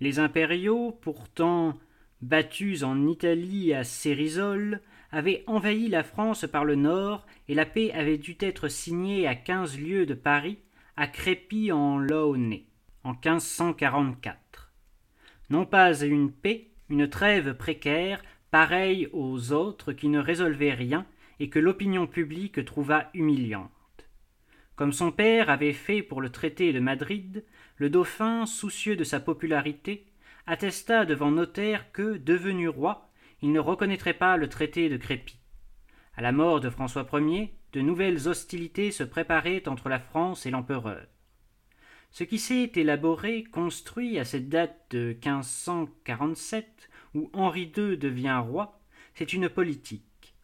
Les 0.00 0.18
impériaux, 0.18 0.98
pourtant 1.00 1.78
battus 2.22 2.82
en 2.82 3.06
Italie 3.06 3.74
à 3.74 3.84
Cérisole, 3.84 4.80
avaient 5.12 5.42
envahi 5.46 5.88
la 5.88 6.02
France 6.02 6.46
par 6.50 6.64
le 6.64 6.76
nord, 6.76 7.26
et 7.48 7.54
la 7.54 7.66
paix 7.66 7.92
avait 7.92 8.18
dû 8.18 8.36
être 8.40 8.68
signée 8.68 9.26
à 9.26 9.34
quinze 9.34 9.78
lieues 9.78 10.06
de 10.06 10.14
Paris, 10.14 10.58
à 10.96 11.06
Crépy 11.06 11.72
en 11.72 11.98
Laonnais 11.98 12.66
en 13.04 13.12
1544. 13.12 14.72
Non 15.48 15.66
pas 15.66 16.00
une 16.02 16.30
paix, 16.30 16.68
une 16.88 17.08
trêve 17.08 17.54
précaire, 17.54 18.22
pareille 18.50 19.08
aux 19.12 19.52
autres 19.52 19.92
qui 19.92 20.08
ne 20.08 20.18
résolvaient 20.18 20.74
rien 20.74 21.06
et 21.38 21.48
que 21.48 21.58
l'opinion 21.58 22.06
publique 22.06 22.64
trouva 22.64 23.08
humiliante. 23.14 23.70
Comme 24.80 24.94
son 24.94 25.12
père 25.12 25.50
avait 25.50 25.74
fait 25.74 26.00
pour 26.00 26.22
le 26.22 26.30
traité 26.30 26.72
de 26.72 26.80
Madrid, 26.80 27.44
le 27.76 27.90
dauphin, 27.90 28.46
soucieux 28.46 28.96
de 28.96 29.04
sa 29.04 29.20
popularité, 29.20 30.06
attesta 30.46 31.04
devant 31.04 31.30
notaire 31.30 31.92
que, 31.92 32.16
devenu 32.16 32.66
roi, 32.66 33.10
il 33.42 33.52
ne 33.52 33.60
reconnaîtrait 33.60 34.14
pas 34.14 34.38
le 34.38 34.48
traité 34.48 34.88
de 34.88 34.96
Crépy. 34.96 35.36
À 36.16 36.22
la 36.22 36.32
mort 36.32 36.60
de 36.60 36.70
François 36.70 37.06
Ier, 37.12 37.52
de 37.74 37.82
nouvelles 37.82 38.26
hostilités 38.26 38.90
se 38.90 39.02
préparaient 39.04 39.68
entre 39.68 39.90
la 39.90 39.98
France 40.00 40.46
et 40.46 40.50
l'empereur. 40.50 41.06
Ce 42.10 42.24
qui 42.24 42.38
s'est 42.38 42.72
élaboré, 42.74 43.44
construit 43.44 44.18
à 44.18 44.24
cette 44.24 44.48
date 44.48 44.86
de 44.92 45.14
1547, 45.22 46.88
où 47.14 47.28
Henri 47.34 47.70
II 47.76 47.98
devient 47.98 48.42
roi, 48.42 48.80
c'est 49.12 49.34
une 49.34 49.50
politique. 49.50 50.34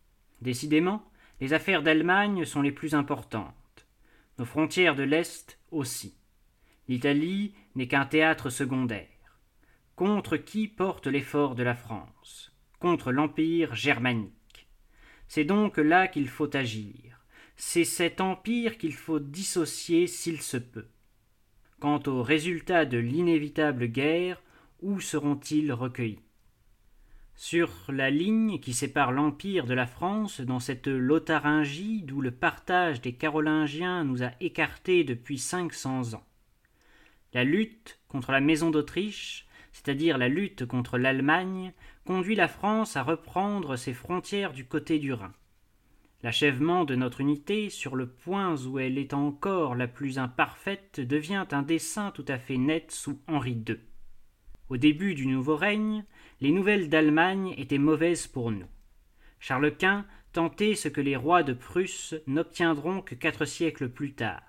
Décidément, 0.42 1.11
les 1.40 1.55
affaires 1.55 1.83
d'Allemagne 1.83 2.44
sont 2.44 2.61
les 2.61 2.72
plus 2.72 2.94
importantes. 2.94 3.55
Nos 4.38 4.44
frontières 4.44 4.94
de 4.94 5.03
l'Est 5.03 5.59
aussi. 5.70 6.18
L'Italie 6.88 7.55
n'est 7.75 7.88
qu'un 7.88 8.05
théâtre 8.05 8.51
secondaire. 8.51 9.09
Contre 9.94 10.37
qui 10.37 10.68
porte 10.68 11.07
l'effort 11.07 11.55
de 11.55 11.62
la 11.62 11.75
France? 11.75 12.53
Contre 12.79 13.12
l'Empire 13.12 13.75
germanique. 13.75 14.68
C'est 15.27 15.44
donc 15.44 15.79
là 15.79 16.07
qu'il 16.07 16.29
faut 16.29 16.55
agir. 16.55 17.25
C'est 17.57 17.85
cet 17.85 18.20
empire 18.20 18.77
qu'il 18.77 18.92
faut 18.92 19.20
dissocier 19.20 20.07
s'il 20.07 20.42
se 20.42 20.59
peut. 20.59 20.88
Quant 21.81 22.03
aux 22.07 22.22
résultats 22.22 22.85
de 22.85 22.99
l'inévitable 22.99 23.87
guerre, 23.87 24.42
où 24.83 25.01
seront-ils 25.01 25.72
recueillis? 25.72 26.25
Sur 27.38 27.70
la 27.90 28.09
ligne 28.09 28.59
qui 28.61 28.72
sépare 28.72 29.12
l'Empire 29.12 29.66
de 29.66 29.75
la 29.75 29.87
France, 29.87 30.40
dans 30.40 30.59
cette 30.59 30.87
Lotharingie 30.87 32.03
d'où 32.03 32.22
le 32.22 32.31
partage 32.31 33.03
des 33.03 33.12
Carolingiens 33.12 34.05
nous 34.05 34.22
a 34.22 34.31
écartés 34.40 35.05
depuis 35.05 35.38
cinq 35.38 35.75
cents 35.75 36.14
ans. 36.14 36.25
La 37.35 37.44
lutte 37.44 38.01
contre 38.09 38.33
la 38.33 38.40
Maison 38.40 38.70
d'Autriche, 38.70 39.46
c'est-à-dire 39.72 40.16
la 40.16 40.29
lutte 40.29 40.64
contre 40.64 40.96
l'Allemagne, 40.96 41.75
conduit 42.07 42.37
la 42.37 42.49
France 42.49 42.96
à 42.96 43.03
reprendre 43.03 43.77
ses 43.77 43.92
frontières 43.92 44.55
du 44.55 44.64
côté 44.64 44.99
du 44.99 45.12
Rhin. 45.12 45.35
L'achèvement 46.22 46.87
de 46.87 46.94
notre 46.94 47.20
unité, 47.20 47.68
sur 47.68 47.96
le 47.96 48.09
point 48.09 48.57
où 48.64 48.79
elle 48.79 48.96
est 48.96 49.12
encore 49.12 49.75
la 49.75 49.88
plus 49.88 50.18
imparfaite, 50.18 51.01
devient 51.01 51.44
un 51.51 51.62
dessein 51.62 52.12
tout 52.12 52.25
à 52.29 52.38
fait 52.38 52.57
net 52.57 52.90
sous 52.90 53.20
Henri 53.27 53.62
II. 53.68 53.77
Au 54.70 54.79
début 54.79 55.14
du 55.14 55.27
nouveau 55.27 55.55
règne, 55.55 56.05
les 56.40 56.53
nouvelles 56.53 56.88
d'Allemagne 56.88 57.55
étaient 57.57 57.79
mauvaises 57.79 58.27
pour 58.27 58.51
nous. 58.51 58.66
Charles 59.40 59.77
Quint 59.77 60.07
tentait 60.33 60.75
ce 60.75 60.88
que 60.88 61.01
les 61.01 61.16
rois 61.16 61.42
de 61.42 61.53
Prusse 61.53 62.14
n'obtiendront 62.27 63.01
que 63.01 63.14
quatre 63.14 63.44
siècles 63.44 63.88
plus 63.88 64.14
tard 64.14 64.42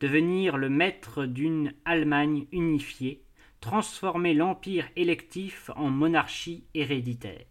devenir 0.00 0.56
le 0.56 0.68
maître 0.68 1.26
d'une 1.26 1.74
Allemagne 1.84 2.46
unifiée, 2.52 3.24
transformer 3.60 4.34
l'empire 4.34 4.88
électif 4.96 5.70
en 5.74 5.90
monarchie 5.90 6.64
héréditaire. 6.74 7.46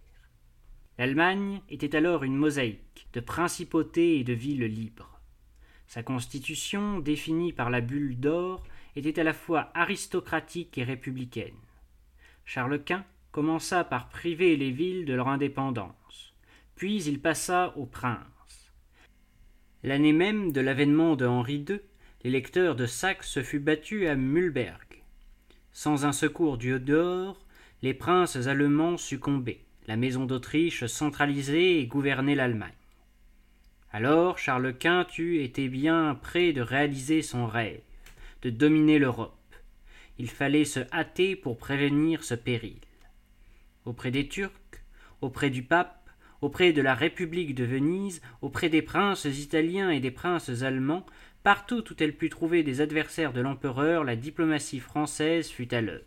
L'Allemagne 0.97 1.61
était 1.69 1.95
alors 1.95 2.23
une 2.23 2.35
mosaïque 2.35 3.07
de 3.13 3.19
principautés 3.19 4.19
et 4.19 4.23
de 4.23 4.33
villes 4.33 4.65
libres. 4.65 5.19
Sa 5.87 6.03
constitution, 6.03 6.99
définie 6.99 7.53
par 7.53 7.69
la 7.69 7.81
bulle 7.81 8.19
d'or, 8.19 8.63
était 8.95 9.19
à 9.19 9.23
la 9.23 9.33
fois 9.33 9.69
aristocratique 9.73 10.77
et 10.77 10.83
républicaine. 10.83 11.53
Charles 12.45 12.83
Quint 12.83 13.05
commença 13.37 13.83
par 13.83 14.09
priver 14.09 14.57
les 14.57 14.71
villes 14.71 15.05
de 15.05 15.13
leur 15.13 15.27
indépendance, 15.27 16.33
puis 16.75 17.03
il 17.03 17.19
passa 17.19 17.71
aux 17.77 17.85
princes. 17.85 18.71
L'année 19.83 20.11
même 20.11 20.51
de 20.51 20.59
l'avènement 20.59 21.15
de 21.15 21.27
Henri 21.27 21.63
II, 21.69 21.79
l'électeur 22.23 22.75
de 22.75 22.87
Saxe 22.87 23.29
se 23.29 23.43
fut 23.43 23.59
battu 23.59 24.07
à 24.07 24.15
Mühlberg. 24.15 25.03
Sans 25.71 26.03
un 26.03 26.13
secours 26.13 26.57
du 26.57 26.79
dehors, 26.79 27.39
les 27.83 27.93
princes 27.93 28.47
allemands 28.47 28.97
succombaient 28.97 29.61
la 29.85 29.97
maison 29.97 30.25
d'Autriche 30.25 30.87
centralisait 30.87 31.75
et 31.75 31.85
gouvernait 31.85 32.33
l'Allemagne. 32.33 32.71
Alors 33.91 34.39
Charles 34.39 34.73
Quint 34.73 35.05
eût 35.19 35.43
été 35.43 35.69
bien 35.69 36.17
près 36.19 36.53
de 36.53 36.61
réaliser 36.61 37.21
son 37.21 37.45
rêve, 37.45 37.81
de 38.41 38.49
dominer 38.49 38.97
l'Europe. 38.97 39.37
Il 40.17 40.27
fallait 40.27 40.65
se 40.65 40.79
hâter 40.91 41.35
pour 41.35 41.59
prévenir 41.59 42.23
ce 42.23 42.33
péril. 42.33 42.79
Auprès 43.87 44.11
des 44.11 44.27
Turcs, 44.27 44.51
auprès 45.21 45.49
du 45.49 45.63
pape, 45.63 46.09
auprès 46.41 46.73
de 46.73 46.81
la 46.81 46.93
République 46.93 47.55
de 47.55 47.63
Venise, 47.63 48.21
auprès 48.41 48.67
des 48.67 48.81
princes 48.81 49.23
italiens 49.23 49.91
et 49.91 50.01
des 50.01 50.11
princes 50.11 50.61
allemands, 50.61 51.05
partout 51.41 51.85
où 51.89 51.95
elle 51.97 52.17
put 52.17 52.27
trouver 52.27 52.63
des 52.63 52.81
adversaires 52.81 53.31
de 53.31 53.39
l'empereur, 53.39 54.03
la 54.03 54.17
diplomatie 54.17 54.81
française 54.81 55.49
fut 55.49 55.73
à 55.73 55.79
l'œuvre. 55.79 56.03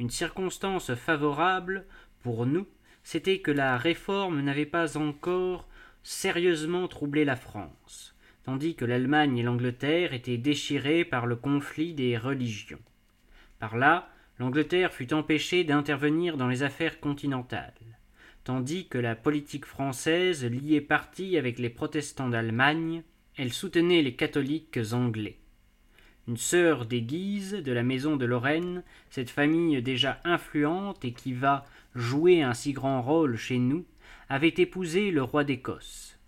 Une 0.00 0.10
circonstance 0.10 0.92
favorable 0.96 1.84
pour 2.24 2.44
nous, 2.44 2.66
c'était 3.04 3.38
que 3.38 3.52
la 3.52 3.78
réforme 3.78 4.40
n'avait 4.40 4.66
pas 4.66 4.96
encore 4.96 5.68
sérieusement 6.02 6.88
troublé 6.88 7.24
la 7.24 7.36
France, 7.36 8.16
tandis 8.42 8.74
que 8.74 8.84
l'Allemagne 8.84 9.38
et 9.38 9.44
l'Angleterre 9.44 10.12
étaient 10.12 10.38
déchirées 10.38 11.04
par 11.04 11.26
le 11.26 11.36
conflit 11.36 11.94
des 11.94 12.18
religions. 12.18 12.82
Par 13.60 13.76
là, 13.76 14.10
l'Angleterre 14.38 14.92
fut 14.92 15.14
empêchée 15.14 15.64
d'intervenir 15.64 16.36
dans 16.36 16.48
les 16.48 16.62
affaires 16.62 17.00
continentales, 17.00 17.98
tandis 18.42 18.88
que 18.88 18.98
la 18.98 19.14
politique 19.14 19.64
française 19.64 20.44
liait 20.44 20.80
partie 20.80 21.38
avec 21.38 21.58
les 21.58 21.70
protestants 21.70 22.28
d'Allemagne, 22.28 23.02
elle 23.36 23.52
soutenait 23.52 24.02
les 24.02 24.14
catholiques 24.14 24.78
anglais. 24.92 25.38
Une 26.26 26.36
sœur 26.36 26.86
des 26.86 27.02
Guises 27.02 27.52
de 27.52 27.72
la 27.72 27.82
maison 27.82 28.16
de 28.16 28.24
Lorraine, 28.24 28.82
cette 29.10 29.30
famille 29.30 29.82
déjà 29.82 30.20
influente 30.24 31.04
et 31.04 31.12
qui 31.12 31.32
va 31.32 31.64
jouer 31.94 32.42
un 32.42 32.54
si 32.54 32.72
grand 32.72 33.02
rôle 33.02 33.36
chez 33.36 33.58
nous, 33.58 33.84
avait 34.28 34.54
épousé 34.56 35.10
le 35.10 35.22
roi 35.22 35.44
d'Écosse. 35.44 36.18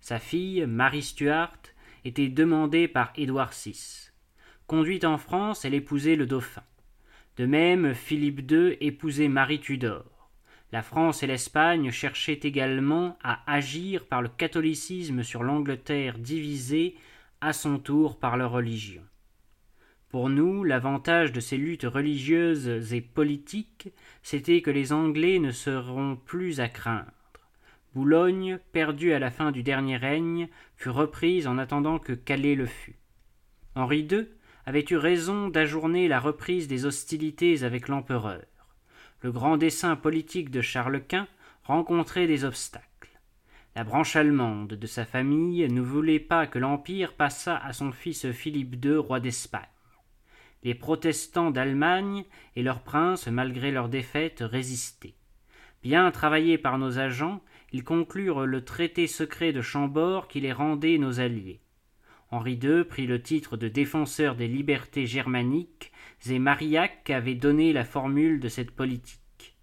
Sa 0.00 0.18
fille, 0.18 0.66
Marie 0.66 1.02
Stuart, 1.02 1.56
était 2.04 2.28
demandée 2.28 2.88
par 2.88 3.12
Édouard 3.16 3.52
VI. 3.52 4.10
Conduite 4.66 5.04
en 5.04 5.18
France, 5.18 5.64
elle 5.64 5.74
épousait 5.74 6.16
le 6.16 6.26
dauphin. 6.26 6.62
De 7.36 7.46
même, 7.46 7.94
Philippe 7.94 8.50
II 8.50 8.76
épousait 8.80 9.28
Marie 9.28 9.60
Tudor. 9.60 10.30
La 10.70 10.82
France 10.82 11.22
et 11.22 11.26
l'Espagne 11.26 11.90
cherchaient 11.90 12.40
également 12.42 13.18
à 13.22 13.42
agir 13.52 14.06
par 14.06 14.22
le 14.22 14.28
catholicisme 14.28 15.22
sur 15.22 15.42
l'Angleterre 15.42 16.18
divisée 16.18 16.96
à 17.40 17.52
son 17.52 17.78
tour 17.78 18.18
par 18.18 18.36
leur 18.36 18.52
religion. 18.52 19.02
Pour 20.10 20.28
nous, 20.28 20.62
l'avantage 20.62 21.32
de 21.32 21.40
ces 21.40 21.56
luttes 21.56 21.84
religieuses 21.84 22.92
et 22.94 23.00
politiques, 23.00 23.88
c'était 24.22 24.62
que 24.62 24.70
les 24.70 24.92
Anglais 24.92 25.40
ne 25.40 25.50
seront 25.50 26.16
plus 26.16 26.60
à 26.60 26.68
craindre. 26.68 27.10
Boulogne, 27.94 28.58
perdue 28.72 29.12
à 29.12 29.18
la 29.18 29.32
fin 29.32 29.50
du 29.50 29.64
dernier 29.64 29.96
règne, 29.96 30.48
fut 30.76 30.90
reprise 30.90 31.48
en 31.48 31.58
attendant 31.58 31.98
que 31.98 32.12
Calais 32.12 32.54
le 32.54 32.66
fût. 32.66 32.96
Henri 33.74 34.06
II 34.10 34.28
avait 34.66 34.84
eu 34.90 34.96
raison 34.96 35.48
d'ajourner 35.48 36.08
la 36.08 36.20
reprise 36.20 36.68
des 36.68 36.86
hostilités 36.86 37.64
avec 37.64 37.88
l'empereur. 37.88 38.44
Le 39.20 39.32
grand 39.32 39.56
dessein 39.56 39.96
politique 39.96 40.50
de 40.50 40.60
Charles 40.60 41.02
Quint 41.06 41.28
rencontrait 41.64 42.26
des 42.26 42.44
obstacles. 42.44 43.20
La 43.76 43.82
branche 43.82 44.16
allemande 44.16 44.74
de 44.74 44.86
sa 44.86 45.04
famille 45.04 45.68
ne 45.68 45.80
voulait 45.80 46.20
pas 46.20 46.46
que 46.46 46.58
l'Empire 46.58 47.14
passât 47.14 47.56
à 47.56 47.72
son 47.72 47.90
fils 47.90 48.30
Philippe 48.30 48.84
II, 48.84 48.96
roi 48.96 49.20
d'Espagne. 49.20 49.62
Les 50.62 50.74
protestants 50.74 51.50
d'Allemagne 51.50 52.24
et 52.56 52.62
leurs 52.62 52.82
princes, 52.82 53.26
malgré 53.26 53.70
leur 53.70 53.88
défaite, 53.88 54.42
résistaient. 54.46 55.14
Bien 55.82 56.10
travaillés 56.10 56.56
par 56.56 56.78
nos 56.78 56.98
agents, 56.98 57.42
ils 57.72 57.84
conclurent 57.84 58.46
le 58.46 58.64
traité 58.64 59.06
secret 59.06 59.52
de 59.52 59.60
Chambord 59.60 60.28
qui 60.28 60.40
les 60.40 60.52
rendait 60.52 60.96
nos 60.96 61.18
alliés. 61.18 61.60
Henri 62.34 62.58
II 62.60 62.82
prit 62.82 63.06
le 63.06 63.22
titre 63.22 63.56
de 63.56 63.68
défenseur 63.68 64.34
des 64.34 64.48
libertés 64.48 65.06
germaniques 65.06 65.92
et 66.28 66.40
Marillac 66.40 67.08
avait 67.10 67.36
donné 67.36 67.72
la 67.72 67.84
formule 67.84 68.40
de 68.40 68.48
cette 68.48 68.72
politique. 68.72 69.54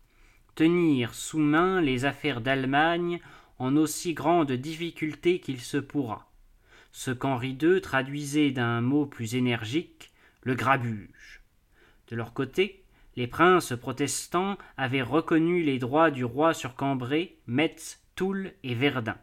Tenir 0.55 1.13
sous 1.13 1.39
main 1.39 1.81
les 1.81 2.05
affaires 2.05 2.39
d'Allemagne 2.39 3.19
en 3.59 3.75
aussi 3.75 4.13
grande 4.13 4.53
difficulté 4.53 5.41
qu'il 5.41 5.59
se 5.59 5.75
pourra. 5.75 6.31
Ce 6.93 7.11
qu'Henri 7.11 7.57
II 7.61 7.81
traduisait 7.81 8.51
d'un 8.51 8.79
mot 8.79 9.05
plus 9.05 9.35
énergique, 9.35 10.13
le 10.41 10.55
grabuge. 10.55 11.43
De 12.07 12.15
leur 12.15 12.31
côté, 12.31 12.85
les 13.17 13.27
princes 13.27 13.73
protestants 13.75 14.57
avaient 14.77 15.01
reconnu 15.01 15.61
les 15.61 15.77
droits 15.77 16.09
du 16.09 16.23
roi 16.23 16.53
sur 16.53 16.75
Cambrai, 16.75 17.35
Metz, 17.47 18.01
Toul 18.15 18.53
et 18.63 18.75
Verdun. 18.75 19.17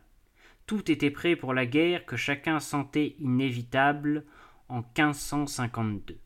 Tout 0.69 0.91
était 0.93 1.11
prêt 1.11 1.35
pour 1.35 1.55
la 1.55 1.65
guerre 1.65 2.05
que 2.05 2.19
chacun 2.19 2.61
sentait 2.61 3.17
inévitable 3.21 4.27
en 4.69 4.81
1552. 4.81 6.19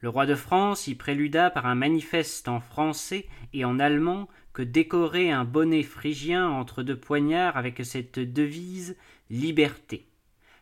Le 0.00 0.08
roi 0.08 0.26
de 0.26 0.36
France 0.36 0.86
y 0.86 0.94
préluda 0.94 1.50
par 1.50 1.66
un 1.66 1.74
manifeste 1.74 2.46
en 2.46 2.60
français 2.60 3.26
et 3.52 3.64
en 3.64 3.80
allemand 3.80 4.28
que 4.52 4.62
décorait 4.62 5.30
un 5.30 5.44
bonnet 5.44 5.82
phrygien 5.82 6.48
entre 6.48 6.84
deux 6.84 6.96
poignards 6.96 7.56
avec 7.56 7.84
cette 7.84 8.20
devise 8.20 8.96
Liberté. 9.28 10.06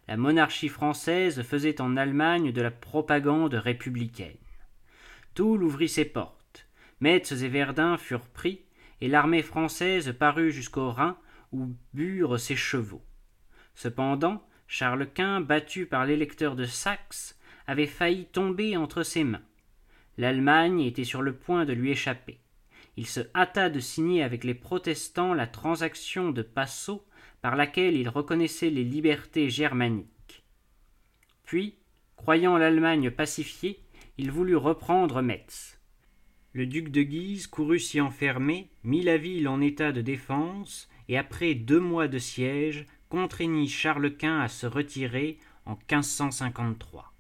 La 0.09 0.16
monarchie 0.16 0.70
française 0.70 1.42
faisait 1.42 1.82
en 1.82 1.98
Allemagne 1.98 2.50
de 2.50 2.62
la 2.62 2.70
propagande 2.70 3.52
républicaine. 3.52 4.38
Toul 5.35 5.62
ouvrit 5.62 5.90
ses 5.90 6.06
portes. 6.06 6.66
Metz 7.00 7.30
et 7.30 7.48
Verdun 7.48 7.98
furent 7.98 8.30
pris, 8.30 8.62
et 9.02 9.09
l'armée 9.09 9.42
française 9.42 10.14
parut 10.18 10.50
jusqu'au 10.50 10.90
Rhin, 10.90 11.18
burent 11.94 12.38
ses 12.38 12.56
chevaux. 12.56 13.02
Cependant, 13.74 14.46
Charles 14.68 15.09
Quint, 15.12 15.40
battu 15.40 15.87
par 15.87 16.06
l'électeur 16.06 16.56
de 16.56 16.64
Saxe, 16.64 17.38
avait 17.66 17.87
failli 17.87 18.26
tomber 18.26 18.76
entre 18.76 19.02
ses 19.02 19.24
mains. 19.24 19.42
L'Allemagne 20.18 20.80
était 20.80 21.04
sur 21.04 21.22
le 21.22 21.35
point 21.35 21.64
de 21.64 21.72
lui 21.72 21.90
échapper. 21.90 22.40
Il 22.96 23.06
se 23.06 23.20
hâta 23.35 23.68
de 23.68 23.80
signer 23.80 24.22
avec 24.22 24.44
les 24.44 24.54
protestants 24.54 25.35
la 25.35 25.46
transaction 25.46 26.30
de 26.30 26.42
Passau 26.42 27.04
par 27.42 27.54
laquelle 27.54 27.96
il 27.96 28.09
reconnaissait 28.09 28.70
les 28.70 28.85
libertés 28.85 29.50
germaniques. 29.50 30.44
Puis, 31.44 31.76
croyant 32.16 32.56
l'Allemagne 32.56 33.11
pacifiée, 33.11 33.80
il 34.16 34.30
voulut 34.30 34.56
reprendre 34.56 35.20
Metz. 35.20 35.78
Le 36.52 36.66
duc 36.66 36.88
de 36.88 37.02
Guise 37.02 37.46
courut 37.46 37.78
s'y 37.78 38.00
enfermer, 38.00 38.70
mit 38.82 39.02
la 39.02 39.18
ville 39.18 39.46
en 39.46 39.61
état 39.61 39.92
de 39.92 40.00
défense, 40.00 40.88
et 41.08 41.18
après 41.18 41.54
deux 41.54 41.80
mois 41.80 42.08
de 42.08 42.18
siège, 42.18 42.86
contraignit 43.08 43.68
Charles 43.68 44.16
Quint 44.16 44.40
à 44.40 44.48
se 44.48 44.66
retirer 44.66 45.38
en 45.64 45.72
1553. 45.72 47.12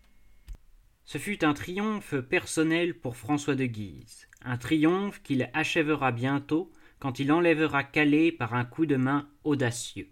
Ce 1.04 1.18
fut 1.18 1.44
un 1.44 1.54
triomphe 1.54 2.16
personnel 2.16 2.94
pour 2.94 3.16
François 3.16 3.54
de 3.54 3.66
Guise, 3.66 4.28
un 4.44 4.56
triomphe 4.56 5.22
qu'il 5.22 5.48
achèvera 5.54 6.10
bientôt 6.10 6.72
quand 6.98 7.20
il 7.20 7.30
enlèvera 7.30 7.84
Calais 7.84 8.32
par 8.32 8.54
un 8.54 8.64
coup 8.64 8.86
de 8.86 8.96
main 8.96 9.28
audacieux. 9.44 10.08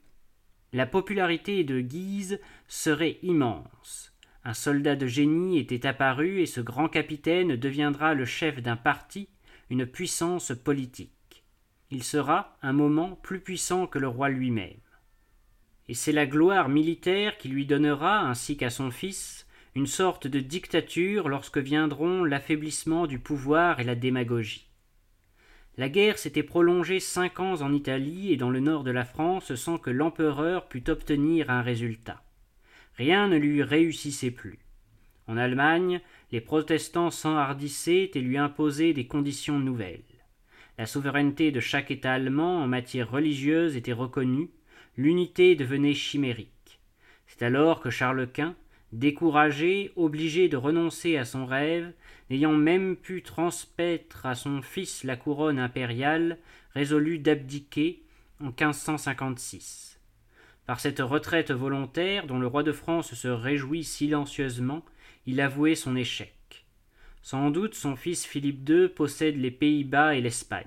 La 0.72 0.86
popularité 0.86 1.64
de 1.64 1.80
Guise 1.80 2.40
serait 2.68 3.18
immense. 3.22 4.12
Un 4.44 4.54
soldat 4.54 4.96
de 4.96 5.06
génie 5.06 5.58
était 5.58 5.86
apparu 5.86 6.40
et 6.40 6.46
ce 6.46 6.60
grand 6.60 6.88
capitaine 6.88 7.56
deviendra 7.56 8.14
le 8.14 8.24
chef 8.24 8.60
d'un 8.60 8.76
parti, 8.76 9.28
une 9.70 9.86
puissance 9.86 10.52
politique. 10.52 11.13
Il 11.90 12.02
sera, 12.02 12.56
un 12.62 12.72
moment, 12.72 13.18
plus 13.22 13.40
puissant 13.40 13.86
que 13.86 13.98
le 13.98 14.08
roi 14.08 14.28
lui-même. 14.28 14.80
Et 15.88 15.94
c'est 15.94 16.12
la 16.12 16.26
gloire 16.26 16.68
militaire 16.68 17.36
qui 17.36 17.48
lui 17.48 17.66
donnera, 17.66 18.20
ainsi 18.20 18.56
qu'à 18.56 18.70
son 18.70 18.90
fils, 18.90 19.46
une 19.74 19.86
sorte 19.86 20.26
de 20.26 20.40
dictature 20.40 21.28
lorsque 21.28 21.58
viendront 21.58 22.24
l'affaiblissement 22.24 23.06
du 23.06 23.18
pouvoir 23.18 23.80
et 23.80 23.84
la 23.84 23.94
démagogie. 23.94 24.68
La 25.76 25.88
guerre 25.88 26.18
s'était 26.18 26.44
prolongée 26.44 27.00
cinq 27.00 27.40
ans 27.40 27.60
en 27.60 27.72
Italie 27.72 28.32
et 28.32 28.36
dans 28.36 28.50
le 28.50 28.60
nord 28.60 28.84
de 28.84 28.92
la 28.92 29.04
France 29.04 29.56
sans 29.56 29.76
que 29.76 29.90
l'empereur 29.90 30.68
pût 30.68 30.88
obtenir 30.88 31.50
un 31.50 31.62
résultat. 31.62 32.22
Rien 32.96 33.26
ne 33.26 33.36
lui 33.36 33.62
réussissait 33.62 34.30
plus. 34.30 34.60
En 35.26 35.36
Allemagne, 35.36 36.00
les 36.30 36.40
protestants 36.40 37.10
s'enhardissaient 37.10 38.12
et 38.14 38.20
lui 38.20 38.38
imposaient 38.38 38.92
des 38.92 39.08
conditions 39.08 39.58
nouvelles. 39.58 40.04
La 40.76 40.86
souveraineté 40.86 41.52
de 41.52 41.60
chaque 41.60 41.90
État 41.90 42.12
allemand 42.12 42.62
en 42.62 42.66
matière 42.66 43.10
religieuse 43.10 43.76
était 43.76 43.92
reconnue, 43.92 44.50
l'unité 44.96 45.54
devenait 45.54 45.94
chimérique. 45.94 46.80
C'est 47.26 47.42
alors 47.42 47.80
que 47.80 47.90
Charles 47.90 48.26
Quint, 48.26 48.56
découragé, 48.92 49.92
obligé 49.96 50.48
de 50.48 50.56
renoncer 50.56 51.16
à 51.16 51.24
son 51.24 51.46
rêve, 51.46 51.92
n'ayant 52.30 52.52
même 52.52 52.96
pu 52.96 53.22
transmettre 53.22 54.26
à 54.26 54.34
son 54.34 54.62
fils 54.62 55.04
la 55.04 55.16
couronne 55.16 55.58
impériale, 55.58 56.38
résolut 56.74 57.18
d'abdiquer 57.18 58.02
en 58.40 58.46
1556. 58.46 60.00
Par 60.66 60.80
cette 60.80 61.00
retraite 61.00 61.52
volontaire, 61.52 62.26
dont 62.26 62.38
le 62.38 62.46
roi 62.46 62.62
de 62.62 62.72
France 62.72 63.14
se 63.14 63.28
réjouit 63.28 63.84
silencieusement, 63.84 64.84
il 65.26 65.40
avouait 65.40 65.74
son 65.74 65.94
échec. 65.94 66.34
Sans 67.24 67.50
doute 67.50 67.74
son 67.74 67.96
fils 67.96 68.26
Philippe 68.26 68.68
II 68.68 68.90
possède 68.90 69.38
les 69.38 69.50
Pays-Bas 69.50 70.14
et 70.14 70.20
l'Espagne. 70.20 70.66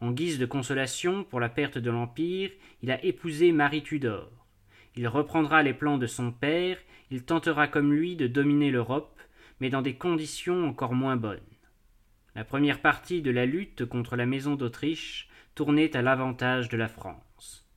En 0.00 0.12
guise 0.12 0.38
de 0.38 0.46
consolation 0.46 1.24
pour 1.24 1.40
la 1.40 1.48
perte 1.48 1.78
de 1.78 1.90
l'Empire, 1.90 2.52
il 2.82 2.92
a 2.92 3.04
épousé 3.04 3.50
Marie 3.50 3.82
Tudor. 3.82 4.30
Il 4.94 5.08
reprendra 5.08 5.64
les 5.64 5.74
plans 5.74 5.98
de 5.98 6.06
son 6.06 6.30
père, 6.30 6.78
il 7.10 7.24
tentera 7.24 7.66
comme 7.66 7.92
lui 7.92 8.14
de 8.14 8.28
dominer 8.28 8.70
l'Europe, 8.70 9.20
mais 9.58 9.68
dans 9.68 9.82
des 9.82 9.96
conditions 9.96 10.64
encore 10.64 10.94
moins 10.94 11.16
bonnes. 11.16 11.40
La 12.36 12.44
première 12.44 12.80
partie 12.80 13.20
de 13.20 13.32
la 13.32 13.44
lutte 13.44 13.84
contre 13.84 14.14
la 14.14 14.26
maison 14.26 14.54
d'Autriche 14.54 15.28
tournait 15.56 15.96
à 15.96 16.02
l'avantage 16.02 16.68
de 16.68 16.76
la 16.76 16.86
France. 16.86 17.68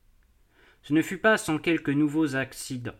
Ce 0.83 0.93
ne 0.93 1.01
fut 1.01 1.17
pas 1.17 1.38
sans 1.38 1.57
quelques 1.57 1.89
nouveaux 1.89 2.36
accidents. 2.36 2.93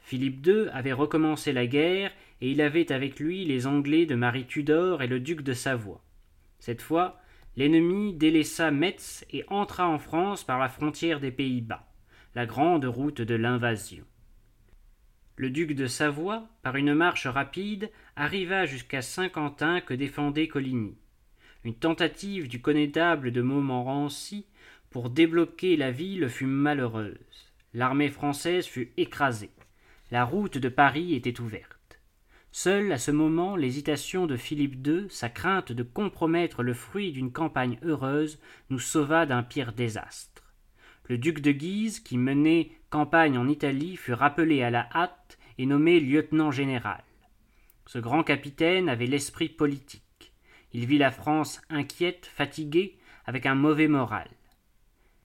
Philippe 0.00 0.44
II 0.44 0.66
avait 0.72 0.92
recommencé 0.92 1.52
la 1.52 1.68
guerre 1.68 2.10
et 2.40 2.50
il 2.50 2.60
avait 2.60 2.92
avec 2.92 3.20
lui 3.20 3.44
les 3.44 3.66
Anglais 3.66 4.06
de 4.06 4.14
Marie 4.14 4.46
Tudor 4.46 5.02
et 5.02 5.06
le 5.06 5.20
duc 5.20 5.42
de 5.42 5.52
Savoie. 5.52 6.02
Cette 6.58 6.82
fois, 6.82 7.20
l'ennemi 7.56 8.14
délaissa 8.14 8.70
Metz 8.70 9.24
et 9.30 9.44
entra 9.48 9.88
en 9.88 9.98
France 9.98 10.44
par 10.44 10.58
la 10.58 10.68
frontière 10.68 11.20
des 11.20 11.30
Pays-Bas. 11.30 11.86
la 12.34 12.46
grande 12.46 12.84
route 12.84 13.20
de 13.20 13.36
l'invasion. 13.36 14.04
Le 15.36 15.50
duc 15.50 15.72
de 15.74 15.86
Savoie, 15.86 16.48
par 16.62 16.76
une 16.76 16.94
marche 16.94 17.26
rapide, 17.26 17.90
arriva 18.16 18.66
jusqu'à 18.66 19.02
Saint-Quentin 19.02 19.80
que 19.80 19.94
défendait 19.94 20.48
Coligny. 20.48 20.96
Une 21.64 21.74
tentative 21.74 22.48
du 22.48 22.60
connétable 22.60 23.30
de 23.30 23.40
Montmorency 23.40 24.46
pour 24.90 25.10
débloquer 25.10 25.76
la 25.76 25.90
ville 25.90 26.28
fut 26.28 26.46
malheureuse. 26.46 27.52
L'armée 27.72 28.10
française 28.10 28.66
fut 28.66 28.92
écrasée. 28.96 29.50
La 30.10 30.24
route 30.24 30.58
de 30.58 30.68
Paris 30.68 31.14
était 31.14 31.40
ouverte. 31.40 31.73
Seule 32.56 32.92
à 32.92 32.98
ce 32.98 33.10
moment 33.10 33.56
l'hésitation 33.56 34.28
de 34.28 34.36
Philippe 34.36 34.86
II, 34.86 35.06
sa 35.10 35.28
crainte 35.28 35.72
de 35.72 35.82
compromettre 35.82 36.62
le 36.62 36.72
fruit 36.72 37.10
d'une 37.10 37.32
campagne 37.32 37.80
heureuse, 37.82 38.38
nous 38.70 38.78
sauva 38.78 39.26
d'un 39.26 39.42
pire 39.42 39.72
désastre. 39.72 40.54
Le 41.08 41.18
duc 41.18 41.40
de 41.40 41.50
Guise, 41.50 41.98
qui 41.98 42.16
menait 42.16 42.70
campagne 42.90 43.38
en 43.38 43.48
Italie, 43.48 43.96
fut 43.96 44.12
rappelé 44.12 44.62
à 44.62 44.70
la 44.70 44.88
hâte 44.94 45.36
et 45.58 45.66
nommé 45.66 45.98
lieutenant 45.98 46.52
général. 46.52 47.02
Ce 47.86 47.98
grand 47.98 48.22
capitaine 48.22 48.88
avait 48.88 49.08
l'esprit 49.08 49.48
politique. 49.48 50.32
Il 50.72 50.86
vit 50.86 50.98
la 50.98 51.10
France 51.10 51.60
inquiète, 51.70 52.24
fatiguée, 52.24 52.98
avec 53.24 53.46
un 53.46 53.56
mauvais 53.56 53.88
moral. 53.88 54.30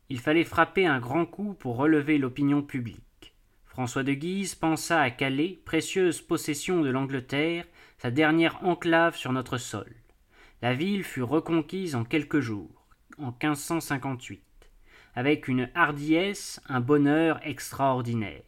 Il 0.09 0.19
fallait 0.19 0.43
frapper 0.43 0.87
un 0.87 0.99
grand 0.99 1.27
coup 1.27 1.53
pour 1.53 1.77
relever 1.77 2.17
l'opinion 2.17 2.63
publique. 2.63 3.08
François 3.69 4.03
de 4.03 4.13
Guise 4.13 4.55
pensa 4.55 4.99
à 4.99 5.11
Calais, 5.11 5.59
précieuse 5.63 6.21
possession 6.21 6.81
de 6.81 6.89
l'Angleterre, 6.89 7.65
sa 7.99 8.09
dernière 8.09 8.65
enclave 8.65 9.15
sur 9.15 9.31
notre 9.31 9.57
sol. 9.57 9.95
La 10.61 10.73
ville 10.73 11.03
fut 11.03 11.21
reconquise 11.21 11.95
en 11.95 12.03
quelques 12.03 12.39
jours, 12.39 12.87
en 13.19 13.27
1558, 13.27 14.41
avec 15.15 15.47
une 15.47 15.69
hardiesse, 15.75 16.59
un 16.67 16.81
bonheur 16.81 17.39
extraordinaire. 17.43 18.41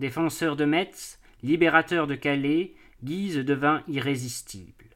Défenseur 0.00 0.56
de 0.56 0.64
Metz, 0.64 1.20
libérateur 1.42 2.08
de 2.08 2.16
Calais, 2.16 2.74
Guise 3.04 3.38
devint 3.38 3.84
irrésistible. 3.86 4.86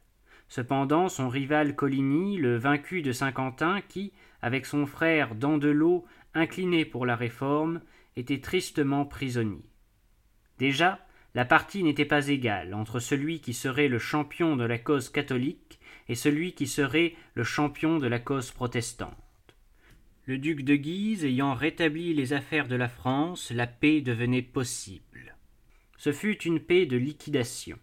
Cependant, 0.49 1.07
son 1.07 1.29
rival 1.29 1.75
Coligny, 1.75 2.37
le 2.37 2.57
vaincu 2.57 3.01
de 3.01 3.13
Saint-Quentin, 3.13 3.79
qui, 3.87 4.11
avec 4.41 4.65
son 4.65 4.85
frère 4.85 5.35
Dandelot, 5.35 6.05
incliné 6.33 6.83
pour 6.83 7.05
la 7.05 7.15
réforme, 7.15 7.79
était 8.15 8.41
tristement 8.41 9.05
prisonnier. 9.05 9.65
Déjà, 10.57 11.05
la 11.33 11.45
partie 11.45 11.83
n'était 11.83 12.05
pas 12.05 12.27
égale 12.27 12.73
entre 12.73 12.99
celui 12.99 13.39
qui 13.39 13.53
serait 13.53 13.87
le 13.87 13.99
champion 13.99 14.55
de 14.55 14.65
la 14.65 14.77
cause 14.77 15.09
catholique 15.09 15.79
et 16.09 16.15
celui 16.15 16.53
qui 16.53 16.67
serait 16.67 17.15
le 17.35 17.43
champion 17.43 17.99
de 17.99 18.07
la 18.07 18.19
cause 18.19 18.51
protestante. 18.51 19.15
Le 20.25 20.37
duc 20.37 20.63
de 20.63 20.75
Guise 20.75 21.25
ayant 21.25 21.53
rétabli 21.53 22.13
les 22.13 22.33
affaires 22.33 22.67
de 22.67 22.75
la 22.75 22.89
France, 22.89 23.51
la 23.51 23.65
paix 23.65 24.01
devenait 24.01 24.41
possible. 24.41 25.35
Ce 25.97 26.11
fut 26.11 26.41
une 26.43 26.59
paix 26.59 26.85
de 26.85 26.97
liquidation. 26.97 27.79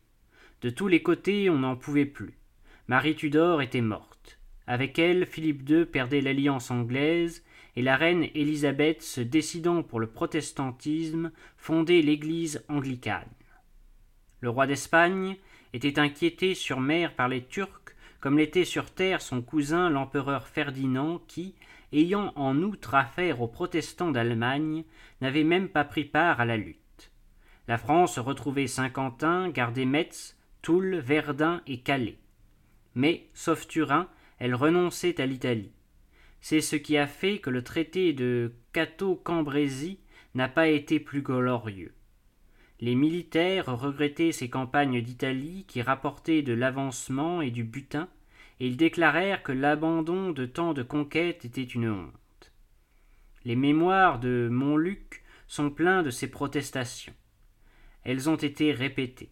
De 0.60 0.70
tous 0.70 0.88
les 0.88 1.02
côtés 1.02 1.50
on 1.50 1.58
n'en 1.58 1.76
pouvait 1.76 2.06
plus. 2.06 2.38
Marie 2.86 3.16
Tudor 3.16 3.62
était 3.62 3.80
morte. 3.80 4.38
Avec 4.66 4.98
elle, 4.98 5.24
Philippe 5.24 5.68
II 5.68 5.86
perdait 5.86 6.20
l'alliance 6.20 6.70
anglaise, 6.70 7.42
et 7.78 7.82
la 7.82 7.94
reine 7.94 8.26
Élisabeth, 8.34 9.02
se 9.02 9.20
décidant 9.20 9.84
pour 9.84 10.00
le 10.00 10.08
protestantisme, 10.08 11.30
fondait 11.56 12.02
l'Église 12.02 12.64
anglicane. 12.68 13.30
Le 14.40 14.50
roi 14.50 14.66
d'Espagne 14.66 15.36
était 15.72 16.00
inquiété 16.00 16.56
sur 16.56 16.80
mer 16.80 17.14
par 17.14 17.28
les 17.28 17.44
Turcs, 17.44 17.94
comme 18.18 18.36
l'était 18.36 18.64
sur 18.64 18.90
terre 18.90 19.22
son 19.22 19.42
cousin 19.42 19.90
l'empereur 19.90 20.48
Ferdinand, 20.48 21.22
qui, 21.28 21.54
ayant 21.92 22.32
en 22.34 22.56
outre 22.62 22.96
affaire 22.96 23.40
aux 23.40 23.46
protestants 23.46 24.10
d'Allemagne, 24.10 24.82
n'avait 25.20 25.44
même 25.44 25.68
pas 25.68 25.84
pris 25.84 26.04
part 26.04 26.40
à 26.40 26.44
la 26.44 26.56
lutte. 26.56 27.12
La 27.68 27.78
France 27.78 28.18
retrouvait 28.18 28.66
Saint-Quentin, 28.66 29.50
gardait 29.50 29.84
Metz, 29.84 30.36
Toul, 30.62 30.96
Verdun 30.96 31.62
et 31.68 31.78
Calais 31.78 32.18
mais, 32.98 33.28
sauf 33.32 33.68
Turin, 33.68 34.08
elle 34.40 34.56
renonçait 34.56 35.20
à 35.20 35.26
l'Italie. 35.26 35.70
C'est 36.40 36.60
ce 36.60 36.76
qui 36.76 36.96
a 36.96 37.06
fait 37.06 37.38
que 37.38 37.50
le 37.50 37.62
traité 37.62 38.12
de 38.12 38.52
Cato-Cambrésis 38.72 39.98
n'a 40.34 40.48
pas 40.48 40.68
été 40.68 41.00
plus 41.00 41.22
glorieux. 41.22 41.94
Les 42.80 42.94
militaires 42.94 43.66
regrettaient 43.66 44.32
ces 44.32 44.48
campagnes 44.48 45.02
d'Italie 45.02 45.64
qui 45.66 45.82
rapportaient 45.82 46.42
de 46.42 46.52
l'avancement 46.52 47.42
et 47.42 47.50
du 47.50 47.64
butin, 47.64 48.08
et 48.60 48.68
ils 48.68 48.76
déclarèrent 48.76 49.42
que 49.42 49.52
l'abandon 49.52 50.30
de 50.30 50.46
tant 50.46 50.74
de 50.74 50.82
conquêtes 50.82 51.44
était 51.44 51.62
une 51.64 51.90
honte. 51.90 52.52
Les 53.44 53.56
mémoires 53.56 54.20
de 54.20 54.48
Montluc 54.50 55.24
sont 55.48 55.70
pleins 55.70 56.02
de 56.02 56.10
ces 56.10 56.30
protestations. 56.30 57.14
Elles 58.04 58.28
ont 58.28 58.36
été 58.36 58.72
répétées. 58.72 59.30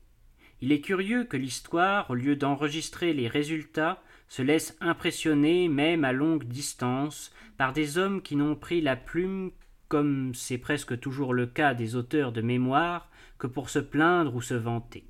Il 0.60 0.72
est 0.72 0.80
curieux 0.80 1.24
que 1.24 1.36
l'histoire, 1.36 2.10
au 2.10 2.14
lieu 2.14 2.34
d'enregistrer 2.34 3.12
les 3.12 3.28
résultats, 3.28 4.02
se 4.28 4.42
laisse 4.42 4.76
impressionner, 4.80 5.68
même 5.68 6.04
à 6.04 6.12
longue 6.12 6.44
distance, 6.44 7.32
par 7.56 7.72
des 7.72 7.98
hommes 7.98 8.22
qui 8.22 8.36
n'ont 8.36 8.56
pris 8.56 8.80
la 8.80 8.96
plume, 8.96 9.52
comme 9.88 10.34
c'est 10.34 10.58
presque 10.58 10.98
toujours 10.98 11.32
le 11.32 11.46
cas 11.46 11.74
des 11.74 11.96
auteurs 11.96 12.32
de 12.32 12.40
mémoire, 12.40 13.08
que 13.38 13.46
pour 13.46 13.70
se 13.70 13.78
plaindre 13.78 14.34
ou 14.34 14.42
se 14.42 14.54
vanter. 14.54 15.04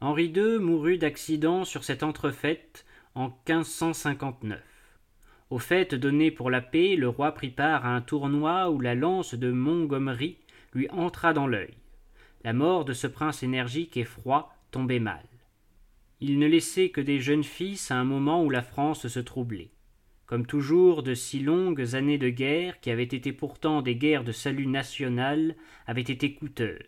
Henri 0.00 0.26
II 0.26 0.58
mourut 0.58 0.98
d'accident 0.98 1.64
sur 1.64 1.82
cette 1.82 2.02
entrefaite 2.02 2.84
en 3.14 3.28
1559. 3.48 4.60
Au 5.50 5.58
fait 5.58 5.94
donné 5.94 6.30
pour 6.30 6.50
la 6.50 6.60
paix, 6.60 6.94
le 6.94 7.08
roi 7.08 7.32
prit 7.32 7.50
part 7.50 7.86
à 7.86 7.94
un 7.94 8.00
tournoi 8.00 8.70
où 8.70 8.80
la 8.80 8.94
lance 8.94 9.34
de 9.34 9.50
Montgomery 9.50 10.36
lui 10.74 10.88
entra 10.90 11.32
dans 11.32 11.46
l'œil. 11.46 11.74
La 12.44 12.52
mort 12.52 12.84
de 12.84 12.92
ce 12.92 13.06
prince 13.06 13.42
énergique 13.42 13.96
et 13.96 14.04
froid 14.04 14.54
tombait 14.70 15.00
mal. 15.00 15.24
Il 16.20 16.40
ne 16.40 16.46
laissait 16.46 16.88
que 16.88 17.00
des 17.00 17.20
jeunes 17.20 17.44
fils 17.44 17.92
à 17.92 17.96
un 17.96 18.04
moment 18.04 18.44
où 18.44 18.50
la 18.50 18.62
France 18.62 19.06
se 19.06 19.20
troublait. 19.20 19.70
Comme 20.26 20.46
toujours, 20.46 21.04
de 21.04 21.14
si 21.14 21.38
longues 21.38 21.94
années 21.94 22.18
de 22.18 22.28
guerre, 22.28 22.80
qui 22.80 22.90
avaient 22.90 23.04
été 23.04 23.32
pourtant 23.32 23.82
des 23.82 23.94
guerres 23.94 24.24
de 24.24 24.32
salut 24.32 24.66
national, 24.66 25.54
avaient 25.86 26.00
été 26.00 26.34
coûteuses. 26.34 26.78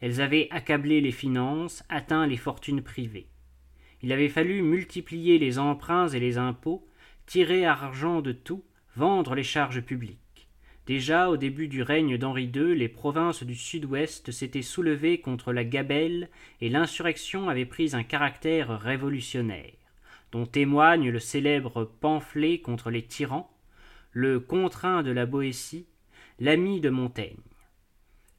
Elles 0.00 0.20
avaient 0.20 0.48
accablé 0.50 1.00
les 1.00 1.12
finances, 1.12 1.84
atteint 1.88 2.26
les 2.26 2.36
fortunes 2.36 2.82
privées. 2.82 3.28
Il 4.02 4.12
avait 4.12 4.28
fallu 4.28 4.62
multiplier 4.62 5.38
les 5.38 5.58
emprunts 5.58 6.08
et 6.08 6.20
les 6.20 6.36
impôts, 6.36 6.86
tirer 7.26 7.64
argent 7.64 8.20
de 8.20 8.32
tout, 8.32 8.64
vendre 8.96 9.34
les 9.34 9.44
charges 9.44 9.80
publiques. 9.80 10.23
Déjà 10.86 11.30
au 11.30 11.38
début 11.38 11.66
du 11.66 11.80
règne 11.80 12.18
d'Henri 12.18 12.50
II, 12.54 12.74
les 12.74 12.90
provinces 12.90 13.42
du 13.42 13.54
sud-ouest 13.54 14.30
s'étaient 14.30 14.60
soulevées 14.60 15.18
contre 15.18 15.52
la 15.54 15.64
gabelle 15.64 16.28
et 16.60 16.68
l'insurrection 16.68 17.48
avait 17.48 17.64
pris 17.64 17.94
un 17.94 18.02
caractère 18.02 18.80
révolutionnaire, 18.80 19.72
dont 20.30 20.44
témoigne 20.44 21.08
le 21.08 21.18
célèbre 21.18 21.90
pamphlet 22.00 22.58
contre 22.58 22.90
les 22.90 23.02
tyrans, 23.02 23.50
le 24.12 24.40
contraint 24.40 25.02
de 25.02 25.10
la 25.10 25.24
Boétie, 25.24 25.86
l'ami 26.38 26.82
de 26.82 26.90
Montaigne. 26.90 27.40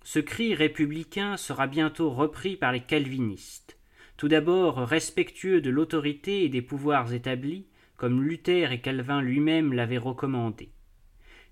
Ce 0.04 0.20
cri 0.20 0.54
républicain 0.54 1.38
sera 1.38 1.66
bientôt 1.66 2.12
repris 2.12 2.58
par 2.58 2.72
les 2.72 2.82
calvinistes, 2.82 3.80
tout 4.18 4.28
d'abord 4.28 4.78
respectueux 4.78 5.62
de 5.62 5.72
l'autorité 5.72 6.44
et 6.44 6.50
des 6.50 6.62
pouvoirs 6.62 7.12
établis, 7.12 7.66
comme 7.98 8.22
Luther 8.22 8.72
et 8.72 8.82
Calvin 8.82 9.22
lui-même 9.22 9.74
l'avaient 9.74 9.98
recommandé. 9.98 10.70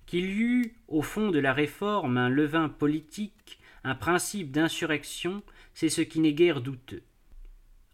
Qu'il 0.05 0.25
y 0.25 0.41
eut 0.41 0.75
au 0.87 1.01
fond 1.01 1.31
de 1.31 1.39
la 1.39 1.53
réforme 1.53 2.17
un 2.17 2.29
levain 2.29 2.69
politique, 2.69 3.59
un 3.83 3.95
principe 3.95 4.51
d'insurrection, 4.51 5.43
c'est 5.73 5.89
ce 5.89 6.01
qui 6.01 6.19
n'est 6.19 6.33
guère 6.33 6.61
douteux. 6.61 7.03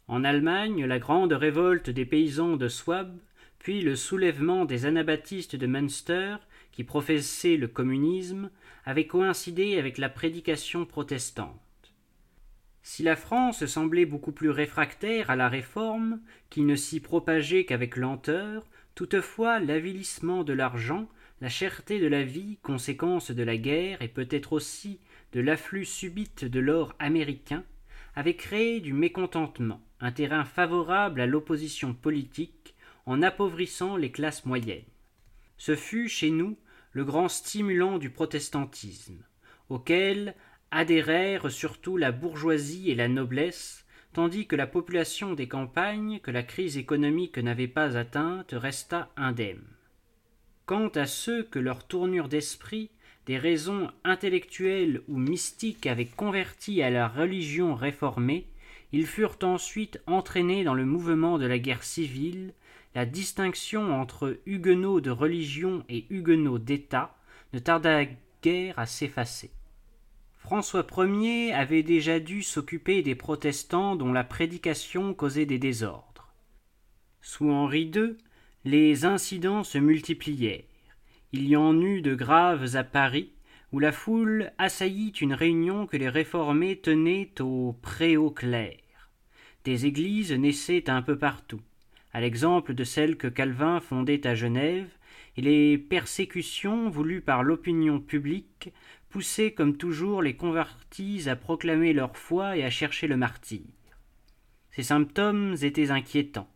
En 0.08 0.24
Allemagne, 0.24 0.86
la 0.86 1.00
grande 1.00 1.34
révolte 1.34 1.90
des 1.90 2.06
paysans 2.06 2.58
de 2.58 2.68
Swab, 2.68 3.18
puis 3.60 3.82
le 3.82 3.96
soulèvement 3.96 4.66
des 4.66 4.86
anabaptistes 4.86 5.56
de 5.56 5.68
Münster, 5.68 6.38
qui 6.72 6.84
professaient 6.84 7.58
le 7.58 7.68
communisme, 7.68 8.50
avaient 8.86 9.08
coïncidé 9.08 9.78
avec 9.78 9.98
la 9.98 10.10
prédication 10.10 10.86
protestante. 10.86 11.60
Si 12.82 13.04
la 13.04 13.16
France 13.16 13.66
semblait 13.66 14.06
beaucoup 14.06 14.32
plus 14.32 14.50
réfractaire 14.50 15.30
à 15.30 15.36
la 15.36 15.50
réforme, 15.50 16.22
qui 16.50 16.62
ne 16.62 16.76
s'y 16.76 17.00
propageait 17.00 17.66
qu'avec 17.66 17.96
lenteur, 17.96 18.66
toutefois 18.96 19.60
l'avilissement 19.60 20.44
de 20.44 20.54
l'argent 20.54 21.08
la 21.42 21.50
cherté 21.50 22.00
de 22.00 22.08
la 22.08 22.24
vie, 22.24 22.58
conséquence 22.62 23.32
de 23.32 23.44
la 23.44 23.58
guerre 23.58 24.02
et 24.02 24.08
peut-être 24.08 24.54
aussi 24.54 25.00
de 25.32 25.40
l'afflux 25.40 25.86
subite 25.86 26.46
de 26.46 26.60
l'or 26.60 26.96
américain, 27.00 27.64
avait 28.16 28.36
créé 28.36 28.82
du 28.82 28.94
mécontentement, 28.94 29.82
un 30.02 30.12
terrain 30.12 30.44
favorable 30.44 31.22
à 31.22 31.26
l'opposition 31.26 31.94
politique 31.94 32.76
en 33.06 33.22
appauvrissant 33.22 33.96
les 33.96 34.12
classes 34.12 34.46
moyennes. 34.46 34.84
Ce 35.58 35.76
fut 35.76 36.10
chez 36.10 36.30
nous 36.30 36.58
le 36.92 37.06
grand 37.06 37.30
stimulant 37.30 37.98
du 37.98 38.10
protestantisme, 38.10 39.24
auquel 39.70 40.36
adhérèrent 40.72 41.52
surtout 41.52 41.98
la 41.98 42.12
bourgeoisie 42.12 42.92
et 42.92 42.96
la 42.96 43.08
noblesse, 43.08 43.86
tandis 44.14 44.48
que 44.48 44.56
la 44.56 44.68
population 44.68 45.34
des 45.34 45.48
campagnes, 45.48 46.20
que 46.20 46.32
la 46.32 46.44
crise 46.44 46.78
économique 46.78 47.38
n'avait 47.38 47.68
pas 47.68 47.98
atteinte, 47.98 48.52
resta 48.52 49.12
indemne. 49.16 49.64
Quant 50.70 50.90
à 50.90 51.08
ceux 51.08 51.42
que 51.42 51.58
leur 51.58 51.84
tournure 51.84 52.30
d'esprit, 52.30 52.92
des 53.26 53.40
raisons 53.40 53.90
intellectuelles 54.04 55.02
ou 55.08 55.18
mystiques 55.18 55.88
avaient 55.88 56.06
converti 56.06 56.84
à 56.84 56.92
la 56.92 57.08
religion 57.08 57.74
réformée, 57.74 58.46
ils 58.92 59.08
furent 59.08 59.40
ensuite 59.42 60.00
entraînés 60.06 60.64
dans 60.64 60.76
le 60.76 60.86
mouvement 60.86 61.40
de 61.40 61.48
la 61.48 61.58
guerre 61.58 61.84
civile, 61.84 62.54
la 62.94 63.08
distinction 63.08 64.00
entre 64.00 64.38
huguenots 64.46 65.02
de 65.02 65.10
religion 65.10 65.84
et 65.90 66.06
huguenots 66.12 66.60
d'État 66.60 67.18
ne 67.54 67.58
tarda 67.58 68.06
guère 68.44 68.78
à 68.78 68.86
s'effacer. 68.86 69.50
François 70.38 70.86
Ier 71.00 71.52
avait 71.52 71.82
déjà 71.82 72.20
dû 72.20 72.44
s'occuper 72.44 73.02
des 73.02 73.16
protestants 73.16 73.96
dont 73.96 74.14
la 74.14 74.24
prédication 74.24 75.16
causait 75.16 75.48
des 75.48 75.58
désordres. 75.58 76.32
Sous 77.22 77.50
Henri 77.50 77.90
II, 77.92 78.18
les 78.66 79.06
incidents 79.06 79.64
se 79.64 79.78
multiplièrent. 79.78 80.64
Il 81.32 81.48
y 81.48 81.56
en 81.56 81.80
eut 81.80 82.02
de 82.02 82.16
graves 82.16 82.76
à 82.76 82.84
Paris, 82.84 83.32
où 83.72 83.80
la 83.80 83.92
foule 83.92 84.52
assaillit 84.58 85.14
une 85.22 85.34
réunion 85.34 85.86
que 85.86 85.96
les 85.96 86.10
réformés 86.10 86.78
tenaient 86.78 87.32
au 87.40 87.74
Préau 87.82 88.32
clair. 88.32 88.78
Des 89.64 89.86
églises 89.86 90.34
naissaient 90.34 90.90
un 90.90 91.02
peu 91.02 91.18
partout, 91.18 91.62
à 92.12 92.20
l'exemple 92.20 92.74
de 92.74 92.84
celle 92.84 93.16
que 93.16 93.28
Calvin 93.28 93.80
fondait 93.80 94.26
à 94.28 94.36
Genève, 94.36 94.90
et 95.38 95.42
les 95.42 95.78
persécutions 95.78 96.90
voulues 96.90 97.22
par 97.22 97.44
l'opinion 97.44 98.00
publique 98.00 98.74
poussaient 99.10 99.52
comme 99.52 99.78
toujours 99.78 100.22
les 100.22 100.36
convertis 100.36 101.30
à 101.30 101.36
proclamer 101.36 101.94
leur 101.94 102.18
foi 102.18 102.58
et 102.58 102.64
à 102.64 102.70
chercher 102.70 103.08
le 103.08 103.16
martyr. 103.16 103.62
Ces 104.72 104.84
symptômes 104.84 105.56
étaient 105.62 105.92
inquiétants. 105.92 106.50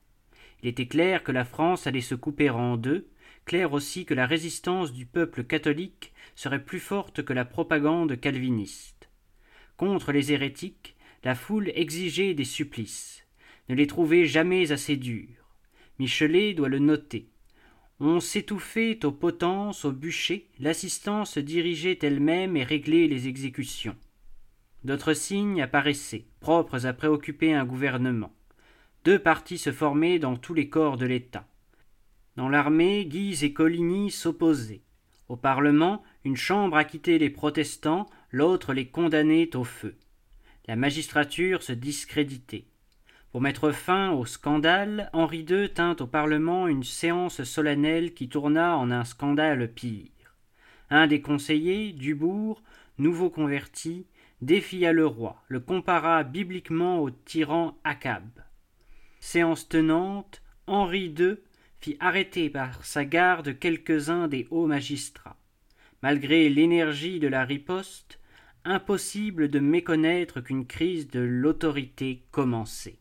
Il 0.64 0.70
était 0.70 0.88
clair 0.88 1.24
que 1.24 1.34
la 1.34 1.44
France 1.44 1.88
allait 1.88 2.00
se 2.00 2.16
couper 2.16 2.50
en 2.50 2.78
deux, 2.78 3.10
clair 3.44 3.74
aussi 3.74 4.06
que 4.06 4.14
la 4.14 4.26
résistance 4.26 4.94
du 4.94 5.06
peuple 5.06 5.44
catholique 5.44 6.14
serait 6.36 6.64
plus 6.64 6.80
forte 6.80 7.22
que 7.22 7.34
la 7.34 7.44
propagande 7.44 8.18
calviniste. 8.18 9.10
Contre 9.76 10.14
les 10.14 10.32
hérétiques, 10.32 10.96
la 11.26 11.36
foule 11.36 11.70
exigeait 11.76 12.34
des 12.34 12.46
supplices, 12.46 13.28
ne 13.68 13.76
les 13.76 13.88
trouvait 13.88 14.26
jamais 14.26 14.72
assez 14.72 14.96
durs. 14.96 15.50
Michelet 16.00 16.54
doit 16.54 16.70
le 16.70 16.80
noter. 16.80 17.28
On 18.00 18.22
s'étouffait 18.22 19.06
aux 19.06 19.12
potences, 19.12 19.84
aux 19.84 19.92
bûchers, 19.92 20.48
l'assistance 20.60 21.38
dirigeait 21.38 22.00
elle-même 22.02 22.56
et 22.56 22.64
réglait 22.64 23.08
les 23.08 23.28
exécutions. 23.28 23.98
D'autres 24.86 25.14
signes 25.14 25.62
apparaissaient, 25.62 26.26
propres 26.40 26.86
à 26.86 26.94
préoccuper 26.94 27.54
un 27.54 27.66
gouvernement. 27.66 28.34
Deux 29.06 29.20
partis 29.20 29.58
se 29.58 29.72
formaient 29.74 30.18
dans 30.18 30.38
tous 30.38 30.54
les 30.54 30.70
corps 30.70 30.96
de 30.96 31.06
l'État. 31.06 31.46
Dans 32.38 32.48
l'armée, 32.48 33.06
Guise 33.06 33.44
et 33.44 33.52
Coligny 33.52 34.10
s'opposaient. 34.10 34.84
Au 35.28 35.36
Parlement, 35.36 36.04
une 36.24 36.38
chambre 36.38 36.78
acquittait 36.78 37.18
les 37.18 37.30
protestants, 37.30 38.10
l'autre 38.32 38.74
les 38.74 38.88
condamnait 38.88 39.56
au 39.56 39.66
feu. 39.66 39.96
La 40.68 40.78
magistrature 40.78 41.64
se 41.64 41.74
discréditait. 41.74 42.66
Pour 43.32 43.42
mettre 43.42 43.72
fin 43.72 44.12
au 44.12 44.26
scandale, 44.26 45.10
Henri 45.12 45.46
II 45.50 45.70
tint 45.74 45.98
au 46.00 46.08
Parlement 46.08 46.68
une 46.68 46.84
séance 46.84 47.44
solennelle 47.44 48.14
qui 48.14 48.30
tourna 48.30 48.78
en 48.78 48.90
un 48.90 49.04
scandale 49.04 49.74
pire. 49.74 50.12
Un 50.90 51.08
des 51.08 51.20
conseillers, 51.20 51.92
Dubourg, 51.92 52.62
nouveau 52.98 53.30
converti, 53.30 54.06
défia 54.42 54.94
le 54.94 55.06
roi, 55.08 55.44
le 55.50 55.60
compara 55.60 56.24
bibliquement 56.24 57.00
au 57.00 57.10
tyran 57.10 57.78
Akab. 57.84 58.43
Séance 59.26 59.70
tenante, 59.70 60.42
Henri 60.68 61.16
II 61.18 61.38
fit 61.80 61.96
arrêter 62.02 62.50
par 62.50 62.84
sa 62.84 63.06
garde 63.06 63.58
quelques-uns 63.58 64.28
des 64.28 64.48
hauts 64.52 64.68
magistrats. 64.68 65.40
Malgré 66.02 66.50
l'énergie 66.50 67.22
de 67.22 67.30
la 67.30 67.46
riposte, 67.46 68.20
impossible 68.66 69.48
de 69.48 69.60
méconnaître 69.60 70.42
qu'une 70.42 70.68
crise 70.68 71.08
de 71.08 71.22
l'autorité 71.22 72.26
commençait. 72.32 73.00